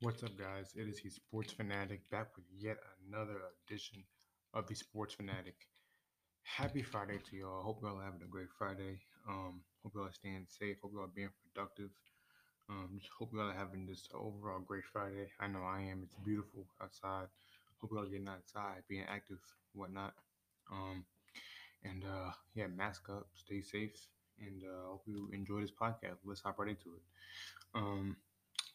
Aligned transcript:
What's 0.00 0.22
up, 0.22 0.36
guys? 0.38 0.72
It 0.76 0.88
is 0.88 0.98
he 0.98 1.10
Sports 1.10 1.52
Fanatic 1.52 2.08
back 2.10 2.34
with 2.34 2.46
yet 2.58 2.78
another 3.06 3.36
edition 3.66 4.02
of 4.54 4.66
the 4.66 4.74
Sports 4.74 5.14
Fanatic. 5.14 5.56
Happy 6.42 6.82
Friday 6.82 7.18
to 7.30 7.36
y'all. 7.36 7.62
Hope 7.62 7.80
y'all 7.82 7.98
are 8.00 8.04
having 8.04 8.22
a 8.22 8.28
great 8.30 8.48
Friday. 8.58 9.00
Um, 9.28 9.60
hope 9.82 9.92
y'all 9.94 10.08
staying 10.12 10.46
safe. 10.48 10.78
Hope 10.82 10.92
y'all 10.94 11.10
being 11.14 11.30
productive. 11.44 11.90
Um, 12.70 12.90
just 12.98 13.10
hope 13.18 13.30
y'all 13.34 13.50
are 13.50 13.54
having 13.54 13.86
this 13.86 14.08
overall 14.14 14.60
great 14.60 14.84
Friday. 14.92 15.28
I 15.40 15.48
know 15.48 15.62
I 15.64 15.82
am. 15.82 16.02
It's 16.04 16.16
beautiful 16.24 16.66
outside. 16.82 17.28
Hope 17.80 17.90
y'all 17.92 18.06
getting 18.06 18.28
outside, 18.28 18.82
being 18.88 19.04
active, 19.08 19.40
whatnot. 19.74 20.14
Um, 20.72 21.04
and 21.84 22.04
uh, 22.04 22.32
yeah, 22.54 22.68
mask 22.68 23.08
up, 23.10 23.28
stay 23.34 23.62
safe, 23.62 23.92
and 24.40 24.62
uh, 24.64 24.90
hope 24.92 25.02
you 25.06 25.28
enjoy 25.32 25.60
this 25.60 25.72
podcast. 25.72 26.18
Let's 26.24 26.40
hop 26.42 26.58
right 26.58 26.70
into 26.70 26.90
it. 26.96 27.02
Um, 27.74 28.16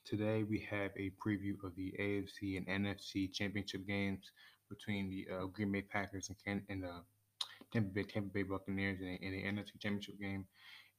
Today 0.05 0.43
we 0.43 0.59
have 0.69 0.91
a 0.97 1.11
preview 1.17 1.55
of 1.63 1.75
the 1.75 1.91
AFC 1.99 2.57
and 2.57 2.67
NFC 2.67 3.33
championship 3.33 3.87
games 3.87 4.29
between 4.69 5.09
the 5.09 5.25
uh, 5.33 5.45
Green 5.47 5.71
Bay 5.71 5.81
Packers 5.81 6.29
and, 6.45 6.61
and 6.69 6.83
the 6.83 6.89
uh, 6.89 6.99
Tampa 7.73 7.89
Bay, 7.89 8.03
Tampa 8.03 8.29
Bay 8.31 8.43
Buccaneers 8.43 9.01
in, 9.01 9.17
in 9.23 9.31
the 9.31 9.43
NFC 9.43 9.79
championship 9.79 10.19
game, 10.21 10.45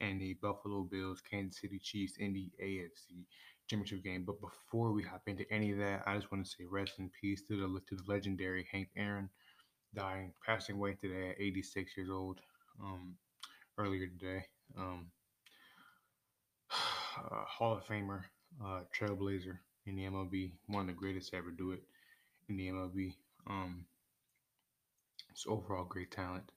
and 0.01 0.20
the 0.20 0.34
Buffalo 0.42 0.82
Bills 0.82 1.20
Kansas 1.20 1.60
City 1.60 1.79
Chiefs 1.79 2.16
in 2.16 2.32
the 2.32 2.51
AFC 2.60 3.27
championship 3.70 4.02
game. 4.02 4.24
But 4.27 4.41
before 4.41 4.91
we 4.91 5.05
hop 5.05 5.23
into 5.29 5.45
any 5.52 5.70
of 5.70 5.79
that, 5.79 6.02
I 6.04 6.16
just 6.16 6.32
want 6.32 6.45
to 6.45 6.51
say 6.51 6.65
rest 6.68 6.95
in 6.98 7.09
peace 7.20 7.43
to 7.43 7.57
the 7.57 7.80
to 7.88 8.02
the 8.02 8.12
legendary 8.12 8.66
Hank 8.73 8.88
Aaron, 8.96 9.30
dying, 9.95 10.32
passing 10.45 10.74
away 10.74 10.95
today 11.01 11.30
at 11.30 11.41
86 11.41 11.96
years 11.96 12.10
old. 12.10 12.41
Um, 12.82 13.15
earlier 13.79 14.09
today, 14.09 14.46
um, 14.77 15.07
uh, 16.73 17.45
Hall 17.46 17.74
of 17.74 17.84
Famer 17.84 18.24
uh, 18.65 18.83
trailblazer 18.98 19.59
in 19.87 19.96
the 19.96 20.05
MLB, 20.05 20.52
one 20.66 20.83
of 20.83 20.87
the 20.88 20.92
greatest 20.92 21.30
to 21.30 21.37
ever 21.37 21.51
do 21.51 21.73
it 21.73 21.83
in 22.48 22.56
the 22.56 22.69
MLB. 22.69 23.15
Um, 23.49 23.87
it's 25.30 25.46
overall 25.46 25.85
great 25.85 26.10
talent. 26.10 26.51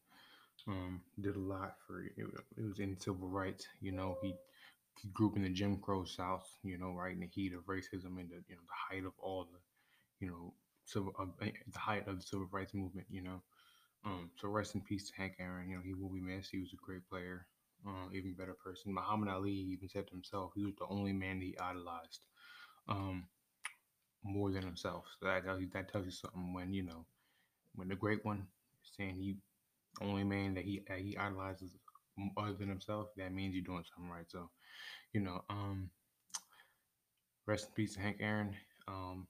Um, 0.67 1.01
did 1.21 1.35
a 1.35 1.39
lot 1.39 1.75
for 1.87 2.03
it, 2.03 2.13
it 2.17 2.61
was 2.63 2.79
in 2.79 2.99
civil 2.99 3.27
rights. 3.27 3.67
You 3.81 3.91
know, 3.93 4.17
he, 4.21 4.35
he 5.01 5.09
grew 5.09 5.29
up 5.29 5.37
in 5.37 5.43
the 5.43 5.49
Jim 5.49 5.77
Crow 5.79 6.05
South. 6.05 6.47
You 6.63 6.77
know, 6.77 6.93
right 6.93 7.13
in 7.13 7.21
the 7.21 7.27
heat 7.27 7.53
of 7.53 7.65
racism 7.65 8.19
and 8.19 8.29
the 8.29 8.43
you 8.47 8.55
know 8.55 8.65
the 8.67 8.95
height 8.95 9.05
of 9.05 9.13
all 9.21 9.47
the, 9.51 9.59
you 10.25 10.31
know, 10.31 10.53
civil 10.85 11.13
uh, 11.19 11.25
the 11.39 11.79
height 11.79 12.07
of 12.07 12.17
the 12.17 12.25
civil 12.25 12.47
rights 12.51 12.73
movement. 12.73 13.07
You 13.09 13.23
know, 13.23 13.41
um, 14.05 14.31
so 14.37 14.49
rest 14.49 14.75
in 14.75 14.81
peace 14.81 15.09
to 15.09 15.15
Hank 15.17 15.35
Aaron. 15.39 15.69
You 15.69 15.77
know, 15.77 15.83
he 15.83 15.93
will 15.93 16.09
be 16.09 16.21
missed. 16.21 16.51
He 16.51 16.59
was 16.59 16.73
a 16.73 16.85
great 16.85 17.07
player 17.09 17.47
uh, 17.87 18.09
even 18.13 18.33
better 18.33 18.53
person. 18.53 18.93
Muhammad 18.93 19.29
Ali 19.29 19.51
even 19.51 19.89
said 19.89 20.07
to 20.07 20.13
himself, 20.13 20.51
he 20.55 20.65
was 20.65 20.75
the 20.75 20.87
only 20.89 21.13
man 21.13 21.41
he 21.41 21.57
idolized 21.59 22.25
um, 22.87 23.27
more 24.23 24.51
than 24.51 24.63
himself. 24.63 25.05
So 25.19 25.27
that 25.27 25.45
tells 25.45 25.61
you 25.61 25.69
that 25.73 25.91
tells 25.91 26.05
you 26.05 26.11
something 26.11 26.53
when 26.53 26.73
you 26.73 26.83
know 26.83 27.05
when 27.75 27.87
the 27.87 27.95
great 27.95 28.25
one 28.25 28.47
is 28.83 28.91
saying 28.97 29.15
he 29.15 29.37
only 30.01 30.23
man 30.23 30.53
that 30.55 30.63
he 30.65 30.83
that 30.87 30.99
he 30.99 31.17
idolizes 31.17 31.71
other 32.37 32.53
than 32.53 32.69
himself. 32.69 33.07
That 33.17 33.33
means 33.33 33.55
you're 33.55 33.63
doing 33.63 33.83
something 33.95 34.11
right. 34.11 34.29
So 34.29 34.49
you 35.13 35.21
know, 35.21 35.43
um, 35.49 35.89
rest 37.45 37.67
in 37.67 37.73
peace 37.73 37.93
to 37.95 37.99
Hank 38.01 38.17
Aaron. 38.19 38.55
Um, 38.87 39.27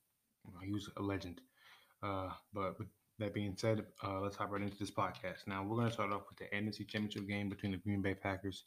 he 0.63 0.72
was 0.72 0.89
a 0.97 1.02
legend. 1.02 1.41
Uh, 2.02 2.30
but 2.53 2.78
with 2.80 2.88
that 3.20 3.34
being 3.34 3.53
said, 3.56 3.84
uh, 4.03 4.20
let's 4.22 4.38
hop 4.38 4.52
right 4.52 4.62
into 4.62 4.78
this 4.78 4.92
podcast. 4.92 5.45
Now, 5.45 5.64
we're 5.64 5.75
going 5.75 5.88
to 5.88 5.94
start 5.94 6.12
off 6.12 6.23
with 6.30 6.39
the 6.39 6.56
NFC 6.56 6.88
Championship 6.88 7.28
game 7.28 7.50
between 7.50 7.73
the 7.73 7.78
Green 7.78 8.02
Bay 8.02 8.16
Packers 8.16 8.64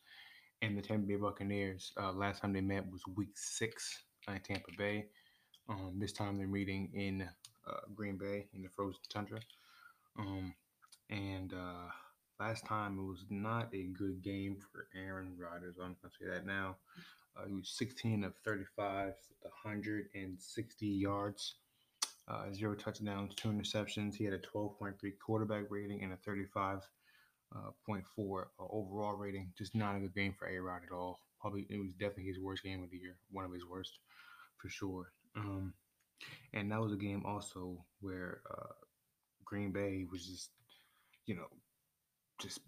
and 0.61 0.77
the 0.77 0.83
Tampa 0.83 1.07
Bay 1.07 1.17
Buccaneers. 1.17 1.93
Uh, 2.01 2.13
last 2.13 2.43
time 2.43 2.53
they 2.53 2.61
met 2.61 2.91
was 2.91 3.03
Week 3.17 3.31
Six 3.35 4.05
in 4.29 4.39
Tampa 4.41 4.71
Bay. 4.77 5.07
Um, 5.69 5.95
this 5.99 6.13
time 6.13 6.37
they're 6.37 6.47
meeting 6.47 6.91
in 6.95 7.29
uh, 7.67 7.81
Green 7.95 8.17
Bay 8.17 8.47
in 8.55 8.63
the 8.63 8.69
frozen 8.69 9.01
tundra. 9.09 9.41
Um, 10.19 10.55
and 11.09 11.55
uh, 11.55 11.89
last 12.39 12.67
time 12.67 12.99
it 12.99 13.03
was 13.03 13.25
not 13.31 13.69
a 13.75 13.85
good 13.85 14.23
game 14.23 14.59
for 14.71 14.87
Aaron 14.95 15.33
Rodgers. 15.39 15.77
I'm 15.79 15.97
going 16.03 16.11
to 16.11 16.11
say 16.21 16.31
that 16.31 16.47
now. 16.47 16.77
Uh, 17.37 17.47
he 17.47 17.55
was 17.55 17.71
16 17.71 18.25
of 18.25 18.35
35 18.45 19.07
with 19.07 19.53
160 19.65 20.87
yards 20.87 21.55
uh, 22.29 22.53
zero 22.53 22.75
touchdowns, 22.75 23.35
two 23.35 23.49
interceptions. 23.49 24.15
He 24.15 24.25
had 24.25 24.35
a 24.35 24.39
12.3 24.39 24.95
quarterback 25.25 25.65
rating 25.71 26.03
and 26.03 26.13
a 26.13 26.17
35.4 26.17 26.83
uh, 27.55 27.59
uh, 27.59 28.43
overall 28.71 29.15
rating. 29.15 29.53
Just 29.57 29.75
not 29.75 29.97
a 29.97 30.01
good 30.01 30.15
game 30.15 30.35
for 30.39 30.49
A 30.49 30.59
Rod 30.59 30.83
at 30.87 30.95
all. 30.95 31.19
Probably 31.41 31.67
it 31.69 31.79
was 31.79 31.93
definitely 31.93 32.27
his 32.27 32.39
worst 32.39 32.63
game 32.63 32.83
of 32.83 32.91
the 32.91 32.97
year, 32.97 33.17
one 33.31 33.45
of 33.45 33.53
his 33.53 33.67
worst 33.67 33.99
for 34.57 34.69
sure. 34.69 35.13
Um, 35.37 35.75
and 36.55 36.71
that 36.71 36.81
was 36.81 36.93
a 36.93 36.97
game 36.97 37.25
also 37.27 37.85
where 38.01 38.41
uh, 38.51 38.73
Green 39.45 39.73
Bay 39.73 40.07
was 40.11 40.25
just, 40.27 40.51
you 41.27 41.35
know, 41.35 41.47
just 42.39 42.61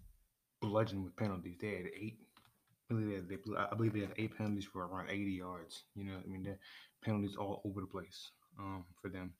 bludgeoned 0.61 1.03
with 1.03 1.15
penalties. 1.15 1.55
They 1.59 1.69
had 1.69 1.85
eight. 1.97 2.19
I 2.91 2.93
believe 2.93 3.27
they, 3.27 3.35
had, 3.35 3.67
I 3.71 3.75
believe 3.75 3.93
they 3.93 4.01
had 4.01 4.13
eight 4.17 4.37
penalties 4.37 4.65
for 4.65 4.85
around 4.85 5.09
80 5.09 5.31
yards. 5.31 5.83
You 5.95 6.05
know, 6.05 6.17
I 6.23 6.27
mean, 6.29 6.43
the 6.43 6.57
penalties 7.03 7.35
all 7.35 7.61
over 7.65 7.81
the 7.81 7.87
place 7.87 8.31
um, 8.59 8.85
for 9.01 9.09
them. 9.09 9.33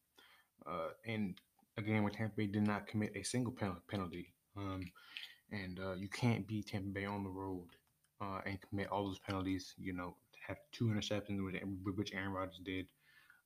Uh, 0.66 0.90
and 1.06 1.36
again, 1.78 2.04
where 2.04 2.12
Tampa 2.12 2.36
Bay 2.36 2.48
did 2.48 2.64
not 2.64 2.88
commit 2.88 3.16
a 3.16 3.24
single 3.24 3.54
penalty. 3.88 4.34
Um, 4.58 4.92
and 5.52 5.80
uh, 5.80 5.94
you 5.94 6.08
can't 6.10 6.48
beat 6.48 6.68
Tampa 6.68 6.90
Bay 6.90 7.06
on 7.06 7.24
the 7.24 7.30
road 7.30 7.68
uh, 8.22 8.42
and 8.46 8.60
commit 8.70 8.88
all 8.88 9.06
those 9.06 9.20
penalties. 9.20 9.74
You 9.78 9.94
know, 9.94 10.16
have 10.48 10.58
two 10.72 10.86
interceptions, 10.86 11.44
which, 11.44 11.62
which 11.96 12.14
Aaron 12.14 12.32
Rodgers 12.32 12.60
did. 12.64 12.88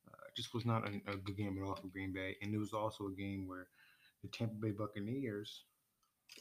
Uh, 0.08 0.16
just 0.36 0.54
was 0.54 0.64
not 0.64 0.88
a, 0.88 1.12
a, 1.12 1.16
good 1.16 1.36
game 1.36 1.58
at 1.58 1.66
all 1.66 1.76
for 1.76 1.88
Green 1.88 2.12
Bay. 2.12 2.36
And 2.42 2.54
it 2.54 2.58
was 2.58 2.72
also 2.72 3.06
a 3.06 3.12
game 3.12 3.46
where 3.46 3.66
the 4.22 4.28
Tampa 4.28 4.54
Bay 4.54 4.70
Buccaneers, 4.70 5.64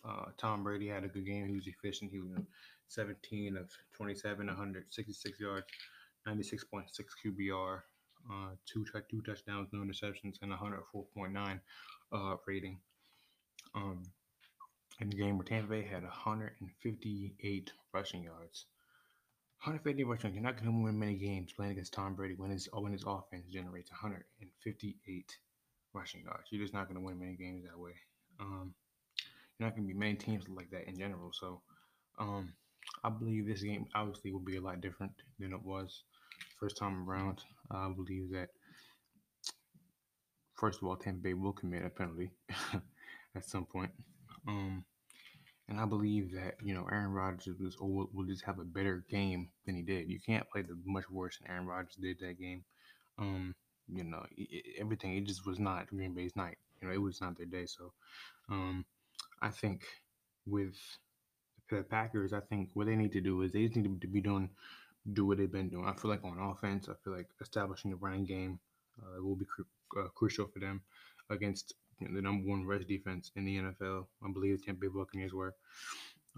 uh, 0.06 0.26
Tom 0.38 0.64
Brady 0.64 0.88
had 0.88 1.04
a 1.04 1.08
good 1.08 1.26
game. 1.26 1.48
He 1.48 1.56
was 1.56 1.68
efficient. 1.68 2.12
He 2.12 2.20
was 2.20 2.40
17 2.88 3.58
of 3.58 3.70
27, 3.96 4.48
166 4.48 5.40
yards, 5.40 5.66
96.6 6.28 6.86
QBR 7.26 7.82
uh, 8.30 8.52
two 8.66 8.86
two 9.10 9.22
touchdowns, 9.22 9.70
no 9.72 9.80
interceptions, 9.80 10.36
and 10.42 10.52
104.9 10.52 11.60
uh, 12.12 12.36
rating. 12.48 12.80
Um, 13.76 14.04
in 15.00 15.10
the 15.10 15.16
game 15.16 15.38
where 15.38 15.46
Tampa 15.46 15.70
Bay 15.70 15.84
had 15.84 16.04
158 16.04 17.72
rushing 17.94 18.24
yards. 18.24 18.66
150 19.64 20.04
rushing. 20.04 20.34
Yards, 20.34 20.36
you're 20.36 20.44
not 20.44 20.62
going 20.62 20.72
to 20.72 20.84
win 20.84 21.00
many 21.00 21.16
games 21.16 21.54
playing 21.54 21.74
against 21.74 21.94
Tom 21.94 22.16
Brady 22.16 22.36
when 22.36 22.52
his 22.52 22.68
when 22.74 22.94
his 22.94 23.04
offense 23.06 23.46
generates 23.50 23.92
158 23.92 25.38
rushing 25.94 26.24
yards. 26.24 26.44
You're 26.52 26.64
just 26.64 26.74
not 26.74 26.88
going 26.88 27.00
to 27.00 27.06
win 27.06 27.20
many 27.20 27.36
games 27.36 27.64
that 27.66 27.80
way. 27.80 27.94
Um, 28.40 28.74
you're 29.58 29.68
not 29.68 29.76
going 29.76 29.88
to 29.88 29.94
be 29.94 30.00
many 30.00 30.16
teams 30.16 30.46
like 30.50 30.70
that 30.72 30.88
in 30.88 30.98
general. 30.98 31.32
So, 31.34 31.62
um, 32.20 32.54
I 33.04 33.10
believe 33.10 33.48
this 33.48 33.64
game 33.64 33.88
obviously 33.96 34.32
will 34.32 34.40
be 34.40 34.58
a 34.58 34.62
lot 34.62 34.82
different 34.82 35.14
than 35.40 35.54
it 35.54 35.64
was 35.64 36.04
first 36.60 36.78
time 36.78 37.10
around. 37.10 37.42
I 37.72 37.90
believe 37.96 38.32
that 38.32 38.50
first 40.56 40.82
of 40.82 40.88
all, 40.88 40.96
Tampa 40.96 41.22
Bay 41.22 41.34
will 41.34 41.54
commit 41.54 41.86
a 41.86 41.90
penalty 41.90 42.32
at 43.36 43.46
some 43.46 43.66
point. 43.66 43.92
Um, 44.48 44.84
and 45.68 45.80
I 45.80 45.86
believe 45.86 46.34
that 46.34 46.56
you 46.64 46.74
know 46.74 46.88
Aaron 46.92 47.12
Rodgers 47.12 47.56
will, 47.80 48.10
will 48.14 48.26
just 48.26 48.46
have 48.46 48.60
a 48.60 48.64
better 48.64 49.06
game 49.10 49.50
than 49.66 49.76
he 49.76 49.84
did. 49.84 50.10
You 50.10 50.20
can't 50.20 50.50
play 50.50 50.64
the 50.64 50.78
much 50.86 51.10
worse 51.10 51.38
than 51.38 51.52
Aaron 51.52 51.68
Rodgers 51.68 51.96
did 52.02 52.20
that 52.20 52.40
game. 52.40 52.64
Um, 53.20 53.56
you 53.88 54.04
know 54.04 54.26
it, 54.36 54.66
everything. 54.80 55.16
It 55.16 55.26
just 55.26 55.46
was 55.46 55.60
not 55.60 55.88
Green 55.88 56.14
Bay's 56.14 56.36
night. 56.36 56.58
You 56.82 56.88
know 56.88 56.94
it 56.94 57.02
was 57.02 57.22
not 57.22 57.38
their 57.38 57.46
day. 57.46 57.66
So 57.68 57.94
um, 58.50 58.86
I 59.42 59.50
think 59.50 59.84
with 60.46 60.76
the 61.70 61.84
Packers, 61.84 62.34
I 62.34 62.40
think 62.42 62.70
what 62.74 62.88
they 62.88 62.96
need 62.96 63.12
to 63.14 63.22
do 63.22 63.42
is 63.42 63.52
they 63.52 63.66
just 63.66 63.76
need 63.78 64.02
to 64.02 64.08
be 64.08 64.22
doing 64.22 64.50
do 65.14 65.26
what 65.26 65.38
they've 65.38 65.52
been 65.52 65.70
doing. 65.70 65.86
I 65.86 65.94
feel 65.94 66.12
like 66.12 66.24
on 66.24 66.38
offense, 66.40 66.88
I 66.90 66.94
feel 67.04 67.14
like 67.14 67.28
establishing 67.42 67.92
the 67.92 67.98
running 67.98 68.26
game 68.26 68.60
uh, 69.02 69.24
will 69.24 69.36
be 69.36 69.46
cru- 69.46 70.04
uh, 70.04 70.10
crucial 70.10 70.48
for 70.48 70.60
them 70.60 70.82
against 71.30 71.74
you 72.00 72.08
know, 72.08 72.16
the 72.16 72.22
number 72.22 72.48
one 72.48 72.66
rush 72.66 72.86
defense 72.86 73.32
in 73.36 73.46
the 73.46 73.58
NFL. 73.58 74.06
I 74.24 74.32
believe 74.32 74.60
the 74.60 74.66
Tampa 74.66 74.82
Bay 74.82 74.88
Buccaneers 74.94 75.34
were 75.34 75.56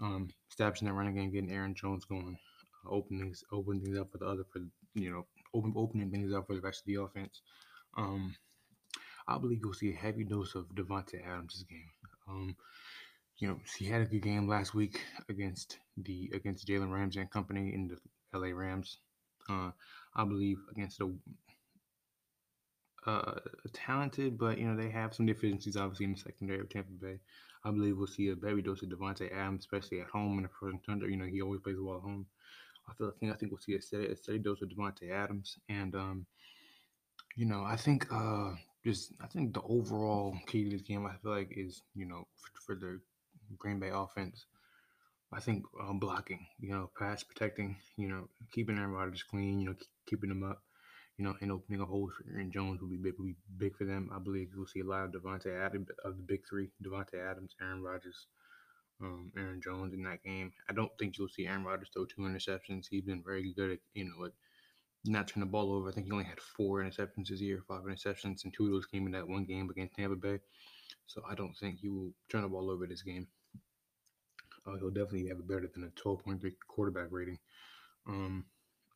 um, 0.00 0.28
establishing 0.50 0.88
the 0.88 0.94
running 0.94 1.14
game, 1.14 1.32
getting 1.32 1.52
Aaron 1.52 1.74
Jones 1.74 2.04
going, 2.04 2.38
uh, 2.86 2.90
opening 2.90 3.34
opening 3.52 3.82
things 3.82 3.98
up 3.98 4.10
for 4.10 4.18
the 4.18 4.26
other 4.26 4.44
for 4.52 4.60
you 4.94 5.10
know 5.10 5.26
open, 5.54 5.72
opening 5.76 6.10
things 6.10 6.32
up 6.32 6.46
for 6.46 6.54
the 6.54 6.60
rest 6.60 6.80
of 6.80 6.86
the 6.86 6.96
offense. 6.96 7.42
Um, 7.96 8.34
I 9.28 9.38
believe 9.38 9.60
you'll 9.62 9.74
see 9.74 9.90
a 9.90 9.96
heavy 9.96 10.24
dose 10.24 10.54
of 10.54 10.66
Davante 10.74 11.24
Adams 11.24 11.54
this 11.54 11.64
game. 11.64 11.90
Um, 12.28 12.56
you 13.38 13.48
know, 13.48 13.58
he 13.78 13.86
had 13.86 14.02
a 14.02 14.06
good 14.06 14.22
game 14.22 14.48
last 14.48 14.74
week 14.74 15.00
against 15.28 15.78
the 15.96 16.30
against 16.34 16.66
Jalen 16.66 16.92
Ramsey 16.92 17.20
and 17.20 17.30
company 17.30 17.72
in 17.74 17.88
the 17.88 17.96
LA 18.34 18.48
Rams. 18.50 18.98
Uh, 19.48 19.70
I 20.14 20.24
believe 20.24 20.58
against 20.70 21.00
a, 21.00 21.12
uh, 23.06 23.34
talented, 23.72 24.38
but 24.38 24.58
you 24.58 24.66
know 24.66 24.76
they 24.76 24.90
have 24.90 25.14
some 25.14 25.26
deficiencies 25.26 25.76
obviously 25.76 26.04
in 26.04 26.12
the 26.12 26.18
secondary 26.18 26.60
of 26.60 26.68
Tampa 26.68 26.92
Bay. 26.92 27.18
I 27.64 27.70
believe 27.70 27.96
we'll 27.96 28.06
see 28.06 28.28
a 28.28 28.36
heavy 28.46 28.62
dose 28.62 28.82
of 28.82 28.88
Davante 28.88 29.32
Adams, 29.32 29.60
especially 29.62 30.00
at 30.00 30.08
home 30.08 30.36
in 30.38 30.44
the 30.44 30.48
first 30.48 30.78
Thunder. 30.86 31.08
You 31.08 31.16
know 31.16 31.26
he 31.26 31.42
always 31.42 31.60
plays 31.60 31.76
well 31.80 31.96
at 31.96 32.02
home. 32.02 32.26
I 32.88 32.94
feel 32.94 33.08
I 33.08 33.18
think 33.18 33.32
I 33.32 33.36
think 33.36 33.52
we'll 33.52 33.60
see 33.60 33.74
a 33.76 33.82
steady, 33.82 34.06
a 34.08 34.16
steady 34.16 34.38
dose 34.38 34.62
of 34.62 34.68
Davante 34.70 35.10
Adams, 35.10 35.58
and 35.68 35.94
um, 35.94 36.26
You 37.36 37.46
know, 37.46 37.62
I 37.64 37.76
think 37.76 38.06
uh 38.12 38.54
just 38.84 39.12
I 39.20 39.26
think 39.26 39.54
the 39.54 39.62
overall 39.62 40.36
key 40.46 40.64
to 40.64 40.70
this 40.70 40.82
game 40.82 41.06
I 41.06 41.16
feel 41.16 41.32
like 41.32 41.52
is 41.56 41.82
you 41.94 42.06
know 42.06 42.26
for, 42.36 42.50
for 42.66 42.74
the 42.74 43.00
Green 43.58 43.78
Bay 43.80 43.90
offense. 43.92 44.46
I 45.32 45.40
think 45.40 45.64
um, 45.80 45.98
blocking, 45.98 46.46
you 46.58 46.70
know, 46.70 46.90
pass 46.98 47.22
protecting, 47.22 47.76
you 47.96 48.08
know, 48.08 48.28
keeping 48.52 48.76
Aaron 48.76 48.90
Rodgers 48.90 49.22
clean, 49.22 49.60
you 49.60 49.66
know, 49.66 49.74
keep, 49.74 49.88
keeping 50.06 50.28
them 50.28 50.42
up, 50.42 50.62
you 51.16 51.24
know, 51.24 51.34
and 51.40 51.50
opening 51.50 51.80
a 51.80 51.86
hole 51.86 52.10
for 52.10 52.30
Aaron 52.30 52.52
Jones 52.52 52.80
will 52.80 52.88
be 52.90 52.98
big, 52.98 53.14
will 53.18 53.26
be 53.26 53.36
big 53.56 53.76
for 53.76 53.84
them. 53.84 54.10
I 54.14 54.18
believe 54.18 54.50
we'll 54.54 54.66
see 54.66 54.80
a 54.80 54.84
lot 54.84 55.04
of 55.04 55.12
Davante 55.12 55.48
Adams 55.48 55.88
of 56.04 56.16
the 56.16 56.22
big 56.22 56.40
three: 56.48 56.70
Davante 56.84 57.14
Adams, 57.14 57.54
Aaron 57.62 57.82
Rodgers, 57.82 58.26
um, 59.00 59.32
Aaron 59.36 59.60
Jones 59.62 59.94
in 59.94 60.02
that 60.02 60.22
game. 60.22 60.52
I 60.68 60.74
don't 60.74 60.92
think 60.98 61.16
you'll 61.16 61.28
see 61.28 61.46
Aaron 61.46 61.64
Rodgers 61.64 61.88
throw 61.94 62.04
two 62.04 62.22
interceptions. 62.22 62.86
He's 62.90 63.04
been 63.04 63.22
very 63.24 63.54
good 63.54 63.70
at 63.70 63.78
you 63.94 64.04
know 64.04 64.26
at 64.26 64.32
not 65.04 65.28
turning 65.28 65.48
the 65.48 65.52
ball 65.52 65.72
over. 65.72 65.88
I 65.88 65.92
think 65.92 66.06
he 66.06 66.12
only 66.12 66.24
had 66.24 66.40
four 66.40 66.82
interceptions 66.82 67.28
this 67.28 67.40
year, 67.40 67.62
five 67.66 67.82
interceptions, 67.82 68.44
and 68.44 68.52
two 68.52 68.66
of 68.66 68.72
those 68.72 68.86
came 68.86 69.06
in 69.06 69.12
that 69.12 69.28
one 69.28 69.44
game 69.44 69.70
against 69.70 69.94
Tampa 69.94 70.16
Bay. 70.16 70.40
So 71.06 71.22
I 71.28 71.34
don't 71.34 71.56
think 71.56 71.78
he 71.80 71.88
will 71.88 72.12
turn 72.30 72.42
the 72.42 72.48
ball 72.48 72.70
over 72.70 72.86
this 72.86 73.02
game. 73.02 73.26
Uh, 74.66 74.76
he'll 74.78 74.90
definitely 74.90 75.28
have 75.28 75.40
a 75.40 75.42
better 75.42 75.68
than 75.72 75.84
a 75.84 75.90
12.3 76.00 76.54
quarterback 76.68 77.08
rating. 77.10 77.38
Um, 78.08 78.44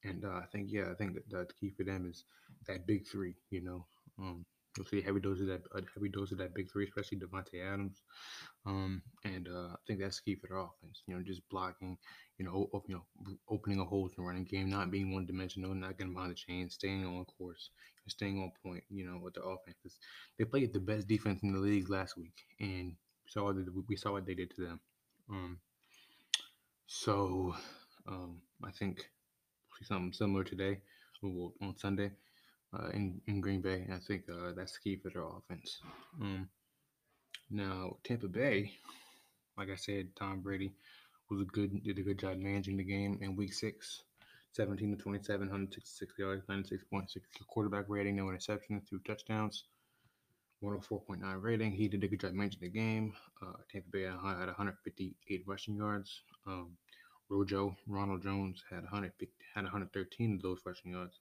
and 0.05 0.25
uh, 0.25 0.41
I 0.43 0.45
think, 0.53 0.69
yeah, 0.71 0.91
I 0.91 0.95
think 0.95 1.15
that, 1.15 1.29
that 1.31 1.49
the 1.49 1.55
key 1.55 1.71
for 1.77 1.85
them 1.85 2.07
is 2.09 2.25
that 2.69 2.87
big 2.87 3.07
three. 3.07 3.35
You 3.51 3.63
know, 3.63 3.87
um, 4.19 4.45
you'll 4.77 4.87
see 4.87 5.01
heavy 5.01 5.21
dose 5.21 5.41
of 5.41 5.47
that, 5.49 5.63
a 5.75 5.83
heavy 5.95 6.09
dose 6.09 6.33
of 6.33 6.39
that 6.39 6.55
big 6.55 6.71
three, 6.71 6.85
especially 6.85 7.19
Davante 7.19 7.65
Adams. 7.65 8.03
Um, 8.67 9.03
and 9.25 9.49
uh, 9.49 9.69
I 9.73 9.77
think 9.87 10.01
that's 10.01 10.21
key 10.21 10.35
for 10.37 10.49
their 10.49 10.59
offense. 10.59 11.03
You 11.07 11.17
know, 11.17 11.23
just 11.23 11.49
blocking, 11.51 11.97
you 12.39 12.45
know, 12.45 12.69
op- 12.73 12.89
you 12.89 12.97
know, 12.97 13.37
opening 13.49 13.81
a 13.81 13.85
hole 13.85 14.07
in 14.07 14.13
the 14.17 14.23
running 14.23 14.45
game, 14.45 14.69
not 14.71 14.91
being 14.91 15.15
one 15.15 15.27
dimensional, 15.27 15.75
not 15.75 15.99
getting 15.99 16.15
behind 16.15 16.33
the 16.33 16.37
chain, 16.37 16.69
staying 16.71 17.05
on 17.07 17.25
course, 17.39 17.71
staying 18.09 18.39
on 18.39 18.53
point. 18.65 18.85
You 18.91 19.07
know, 19.07 19.19
with 19.23 19.35
the 19.35 19.43
offense, 19.43 19.99
they 20.39 20.45
played 20.45 20.73
the 20.73 20.81
best 20.81 21.09
defense 21.09 21.43
in 21.43 21.53
the 21.53 21.59
league 21.59 21.89
last 21.91 22.17
week, 22.17 22.35
and 22.61 22.95
saw 23.29 23.53
they, 23.53 23.63
we 23.89 23.97
saw 23.97 24.13
what 24.13 24.27
they 24.27 24.35
did 24.35 24.51
to 24.57 24.63
them. 24.63 24.81
Um, 25.31 25.59
so 26.87 27.55
um, 28.07 28.41
I 28.65 28.71
think 28.71 29.09
something 29.83 30.13
similar 30.13 30.45
today 30.45 30.79
well, 31.23 31.53
on 31.61 31.77
Sunday 31.77 32.11
uh, 32.73 32.89
in, 32.89 33.21
in 33.27 33.41
Green 33.41 33.61
Bay. 33.61 33.87
I 33.93 33.99
think 33.99 34.25
uh, 34.31 34.53
that's 34.57 34.79
key 34.79 34.97
for 34.97 35.11
their 35.11 35.25
offense. 35.25 35.81
Um, 36.21 36.49
now, 37.51 37.97
Tampa 38.05 38.29
Bay, 38.29 38.73
like 39.57 39.71
I 39.71 39.77
said, 39.77 40.09
Tom 40.17 40.41
Brady 40.41 40.73
was 41.31 41.43
a 41.43 41.45
good 41.45 41.83
did 41.83 41.99
a 41.99 42.03
good 42.03 42.19
job 42.19 42.39
managing 42.39 42.77
the 42.77 42.85
game 42.85 43.19
in 43.21 43.37
Week 43.37 43.53
Six. 43.53 44.03
17 44.53 44.97
to 44.97 45.03
27, 45.03 45.49
166 45.49 46.19
yards, 46.19 46.43
96.6 46.47 47.09
quarterback 47.47 47.85
rating, 47.89 48.17
no 48.17 48.25
interceptions, 48.25 48.89
two 48.89 48.99
touchdowns, 49.07 49.65
104.9 50.63 51.43
rating. 51.43 51.73
He 51.73 51.89
did 51.89 52.03
a 52.03 52.09
good 52.09 52.21
job 52.21 52.33
managing 52.33 52.61
the 52.63 52.69
game. 52.69 53.13
Uh, 53.43 53.53
Tampa 53.71 53.89
Bay 53.91 54.03
had 54.03 54.47
158 54.47 55.45
rushing 55.47 55.77
yards. 55.77 56.23
Um, 56.47 56.77
Rojo, 57.29 57.77
Ronald 57.87 58.23
Jones 58.23 58.63
had 58.71 58.83
100, 58.83 59.13
had 59.55 59.65
113 59.65 60.35
of 60.35 60.43
those 60.43 60.61
rushing 60.65 60.93
yards. 60.93 61.21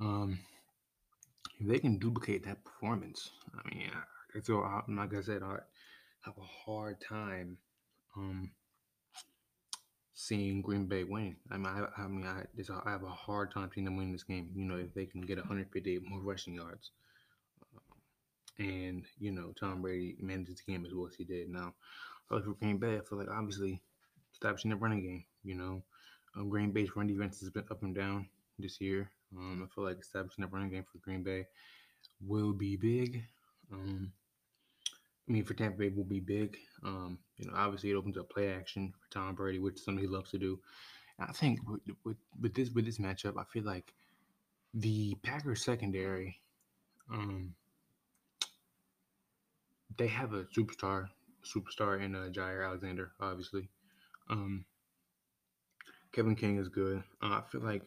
Um, 0.00 0.38
if 1.60 1.66
they 1.68 1.78
can 1.78 1.98
duplicate 1.98 2.44
that 2.46 2.64
performance, 2.64 3.30
I 3.54 3.68
mean, 3.68 3.90
so 4.42 4.62
I, 4.62 4.80
like 4.88 5.14
I 5.14 5.20
said, 5.20 5.42
I 5.42 5.58
have 6.22 6.38
a 6.38 6.70
hard 6.70 7.00
time 7.06 7.58
um, 8.16 8.50
seeing 10.14 10.62
Green 10.62 10.86
Bay 10.86 11.04
win. 11.04 11.36
I 11.50 11.58
mean, 11.58 11.66
I, 11.66 12.02
I 12.02 12.08
mean, 12.08 12.26
I, 12.26 12.44
I 12.84 12.90
have 12.90 13.02
a 13.04 13.10
hard 13.10 13.52
time 13.52 13.70
seeing 13.74 13.84
them 13.84 13.96
win 13.96 14.12
this 14.12 14.22
game. 14.22 14.50
You 14.54 14.64
know, 14.64 14.76
if 14.76 14.94
they 14.94 15.06
can 15.06 15.20
get 15.20 15.36
158 15.36 16.08
more 16.08 16.20
rushing 16.20 16.54
yards, 16.54 16.92
and 18.60 19.04
you 19.18 19.32
know, 19.32 19.52
Tom 19.58 19.82
Brady 19.82 20.16
managed 20.20 20.50
the 20.50 20.72
game 20.72 20.84
as 20.86 20.94
well 20.94 21.08
as 21.08 21.14
he 21.14 21.24
did. 21.24 21.48
Now, 21.48 21.74
I 22.30 22.34
like 22.34 22.44
for 22.44 22.52
Green 22.52 22.78
Bay, 22.78 22.96
I 22.96 23.00
feel 23.00 23.18
like 23.18 23.30
obviously 23.30 23.80
establishing 24.32 24.70
the 24.70 24.76
running 24.76 25.02
game. 25.02 25.24
You 25.42 25.56
know, 25.56 25.82
um, 26.36 26.48
Green 26.48 26.70
Bay's 26.70 26.94
run 26.94 27.06
defense 27.06 27.40
has 27.40 27.50
been 27.50 27.64
up 27.70 27.82
and 27.82 27.94
down 27.94 28.28
this 28.58 28.80
year. 28.80 29.10
Um, 29.36 29.62
I 29.64 29.74
feel 29.74 29.84
like 29.84 30.00
establishing 30.00 30.44
a 30.44 30.48
running 30.48 30.70
game 30.70 30.84
for 30.90 30.98
Green 30.98 31.22
Bay 31.22 31.46
will 32.20 32.52
be 32.52 32.76
big. 32.76 33.24
Um, 33.72 34.12
I 35.28 35.32
mean, 35.32 35.44
for 35.44 35.54
Tampa 35.54 35.78
Bay 35.78 35.88
will 35.88 36.04
be 36.04 36.20
big. 36.20 36.58
Um, 36.84 37.18
you 37.36 37.46
know, 37.46 37.54
obviously 37.56 37.90
it 37.90 37.94
opens 37.94 38.18
up 38.18 38.30
play 38.30 38.52
action 38.52 38.92
for 39.00 39.10
Tom 39.10 39.34
Brady, 39.34 39.58
which 39.58 39.76
is 39.76 39.84
something 39.84 40.02
he 40.02 40.08
loves 40.08 40.30
to 40.32 40.38
do. 40.38 40.58
And 41.18 41.28
I 41.28 41.32
think 41.32 41.60
with, 41.68 41.80
with, 42.04 42.16
with 42.40 42.54
this 42.54 42.70
with 42.70 42.84
this 42.84 42.98
matchup, 42.98 43.38
I 43.38 43.44
feel 43.44 43.64
like 43.64 43.94
the 44.74 45.14
Packers 45.22 45.62
secondary, 45.64 46.40
um, 47.12 47.54
they 50.00 50.06
have 50.06 50.32
a 50.32 50.44
superstar, 50.44 51.08
superstar 51.44 52.02
in 52.02 52.14
uh, 52.14 52.30
Jaire 52.32 52.66
Alexander, 52.66 53.12
obviously. 53.20 53.68
Um, 54.30 54.64
Kevin 56.12 56.34
King 56.34 56.56
is 56.56 56.68
good. 56.68 57.02
Uh, 57.22 57.26
I 57.26 57.42
feel 57.52 57.60
like, 57.60 57.82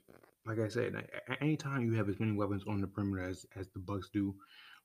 like 0.46 0.60
I 0.60 0.68
said, 0.68 0.94
anytime 1.42 1.84
you 1.84 1.94
have 1.94 2.10
as 2.10 2.20
many 2.20 2.34
weapons 2.34 2.66
on 2.68 2.82
the 2.82 2.88
perimeter 2.88 3.28
as, 3.28 3.48
as 3.56 3.68
the 3.74 3.80
Bucks 3.80 4.10
do, 4.14 4.36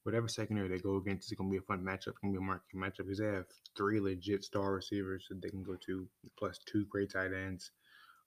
whatever 0.04 0.26
secondary 0.26 0.68
they 0.68 0.78
go 0.78 0.96
against, 0.96 1.30
it's 1.30 1.38
going 1.38 1.50
to 1.50 1.52
be 1.52 1.58
a 1.58 1.66
fun 1.66 1.84
matchup. 1.84 2.14
It's 2.14 2.18
going 2.22 2.32
to 2.32 2.40
be 2.40 2.44
a 2.44 2.46
marquee 2.46 2.78
matchup 2.78 3.04
because 3.04 3.18
they 3.18 3.26
have 3.26 3.44
three 3.76 4.00
legit 4.00 4.42
star 4.42 4.72
receivers 4.72 5.26
that 5.28 5.42
they 5.42 5.50
can 5.50 5.62
go 5.62 5.76
to, 5.84 6.08
plus 6.38 6.58
two 6.64 6.86
great 6.86 7.12
tight 7.12 7.34
ends. 7.34 7.72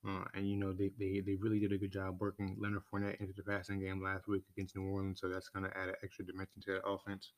Uh, 0.07 0.25
and 0.33 0.50
you 0.50 0.57
know 0.57 0.74
they, 0.74 0.92
they 0.97 1.21
they 1.24 1.36
really 1.36 1.59
did 1.59 1.71
a 1.71 1.77
good 1.77 1.92
job 1.92 2.18
working 2.19 2.57
Leonard 2.59 2.81
Fournette 2.92 3.21
into 3.21 3.33
the 3.38 3.44
passing 3.44 3.80
game 3.80 4.01
last 4.01 4.27
week 4.27 4.42
against 4.51 4.75
New 4.75 4.89
Orleans, 4.89 5.21
so 5.21 5.30
that's 5.30 5.50
going 5.50 5.63
to 5.63 5.77
add 5.77 5.89
an 5.89 5.95
extra 6.04 6.25
dimension 6.25 6.59
to 6.65 6.71
that 6.71 6.88
offense. 6.88 7.33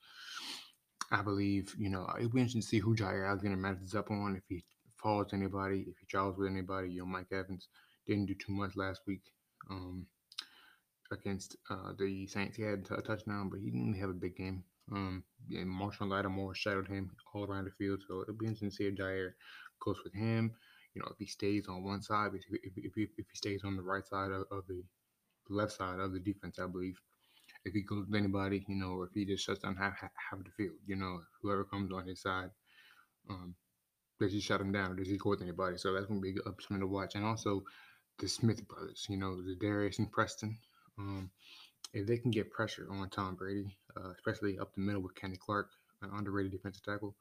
I 1.14 1.22
believe 1.22 1.74
you 1.78 1.90
know 1.90 2.06
it'll 2.18 2.30
be 2.30 2.40
interesting 2.40 2.62
to 2.62 2.68
see 2.68 2.80
who 2.80 2.96
Jaire 2.96 3.28
Alexander 3.28 3.56
matches 3.56 3.96
up 3.96 4.12
on 4.12 4.36
if 4.36 4.44
he 4.50 4.64
falls 4.98 5.28
to 5.28 5.36
anybody, 5.36 5.86
if 5.88 5.98
he 6.00 6.06
travels 6.08 6.38
with 6.38 6.50
anybody. 6.50 6.90
You 6.90 7.00
know 7.02 7.06
Mike 7.06 7.32
Evans 7.32 7.70
didn't 8.06 8.26
do 8.26 8.36
too 8.36 8.52
much 8.52 8.76
last 8.76 9.02
week 9.08 9.22
um, 9.70 10.06
against 11.12 11.56
uh, 11.70 11.94
the 11.98 12.28
Saints. 12.28 12.58
He 12.58 12.64
had 12.64 12.86
a 12.92 13.02
touchdown, 13.02 13.50
but 13.50 13.60
he 13.60 13.68
didn't 13.68 13.88
really 13.88 14.00
have 14.00 14.10
a 14.10 14.14
big 14.14 14.36
game. 14.36 14.64
Um, 14.92 15.24
and 15.52 15.68
Marshon 15.68 16.10
Lattimore 16.10 16.56
shadowed 16.56 16.90
him 16.90 17.12
all 17.34 17.46
around 17.46 17.66
the 17.66 17.72
field, 17.72 18.02
so 18.06 18.22
it'll 18.22 18.34
be 18.34 18.48
interesting 18.48 18.70
to 18.70 18.76
see 18.76 18.84
if 18.84 18.96
Jaire 18.96 19.32
goes 19.80 19.98
with 20.04 20.14
him 20.14 20.54
you 20.94 21.02
know, 21.02 21.08
if 21.12 21.18
he 21.18 21.26
stays 21.26 21.68
on 21.68 21.84
one 21.84 22.02
side, 22.02 22.32
if, 22.34 22.44
if, 22.50 22.74
if, 22.78 22.94
he, 22.96 23.04
if 23.18 23.26
he 23.32 23.36
stays 23.36 23.64
on 23.64 23.76
the 23.76 23.82
right 23.82 24.06
side 24.06 24.32
of, 24.32 24.46
of, 24.52 24.66
the 24.68 24.84
left 25.50 25.74
side 25.74 26.00
of 26.00 26.14
the 26.14 26.20
defense, 26.20 26.60
I 26.60 26.68
believe. 26.68 27.00
If 27.66 27.74
he 27.74 27.82
goes 27.82 28.06
with 28.08 28.20
anybody, 28.20 28.66
you 28.68 28.76
know, 28.76 28.92
or 28.92 29.06
if 29.06 29.14
he 29.14 29.26
just 29.26 29.46
shuts 29.46 29.60
down 29.60 29.76
half, 29.76 30.00
half 30.00 30.12
of 30.34 30.44
the 30.44 30.52
field, 30.52 30.76
you 30.86 30.96
know, 30.96 31.22
whoever 31.42 31.64
comes 31.64 31.92
on 31.94 32.06
his 32.06 32.22
side, 32.22 32.50
um, 33.30 33.56
does 34.20 34.34
he 34.34 34.40
shut 34.40 34.62
him 34.62 34.72
down 34.72 34.96
does 34.96 35.08
he 35.08 35.18
go 35.18 35.32
with 35.32 35.42
anybody? 35.42 35.78
So 35.78 35.94
that's 35.94 36.06
going 36.06 36.22
to 36.22 36.34
be 36.34 36.38
something 36.44 36.80
to 36.80 36.88
watch. 36.88 37.16
And 37.16 37.26
also 37.26 37.64
the 38.20 38.28
Smith 38.28 38.68
brothers, 38.68 39.06
you 39.10 39.18
know, 39.18 39.42
the 39.42 39.56
Darius 39.56 40.00
and 40.00 40.12
Preston. 40.12 40.58
Um, 40.98 41.32
if 41.94 42.08
they 42.08 42.18
can 42.18 42.32
get 42.32 42.52
pressure 42.52 42.88
on 42.90 43.10
Tom 43.10 43.36
Brady, 43.36 43.78
uh, 43.98 44.12
especially 44.12 44.60
up 44.60 44.74
the 44.74 44.82
middle 44.82 45.02
with 45.02 45.16
Kenny 45.16 45.38
Clark, 45.38 45.70
an 46.02 46.10
underrated 46.14 46.52
defensive 46.52 46.84
tackle, 46.84 47.16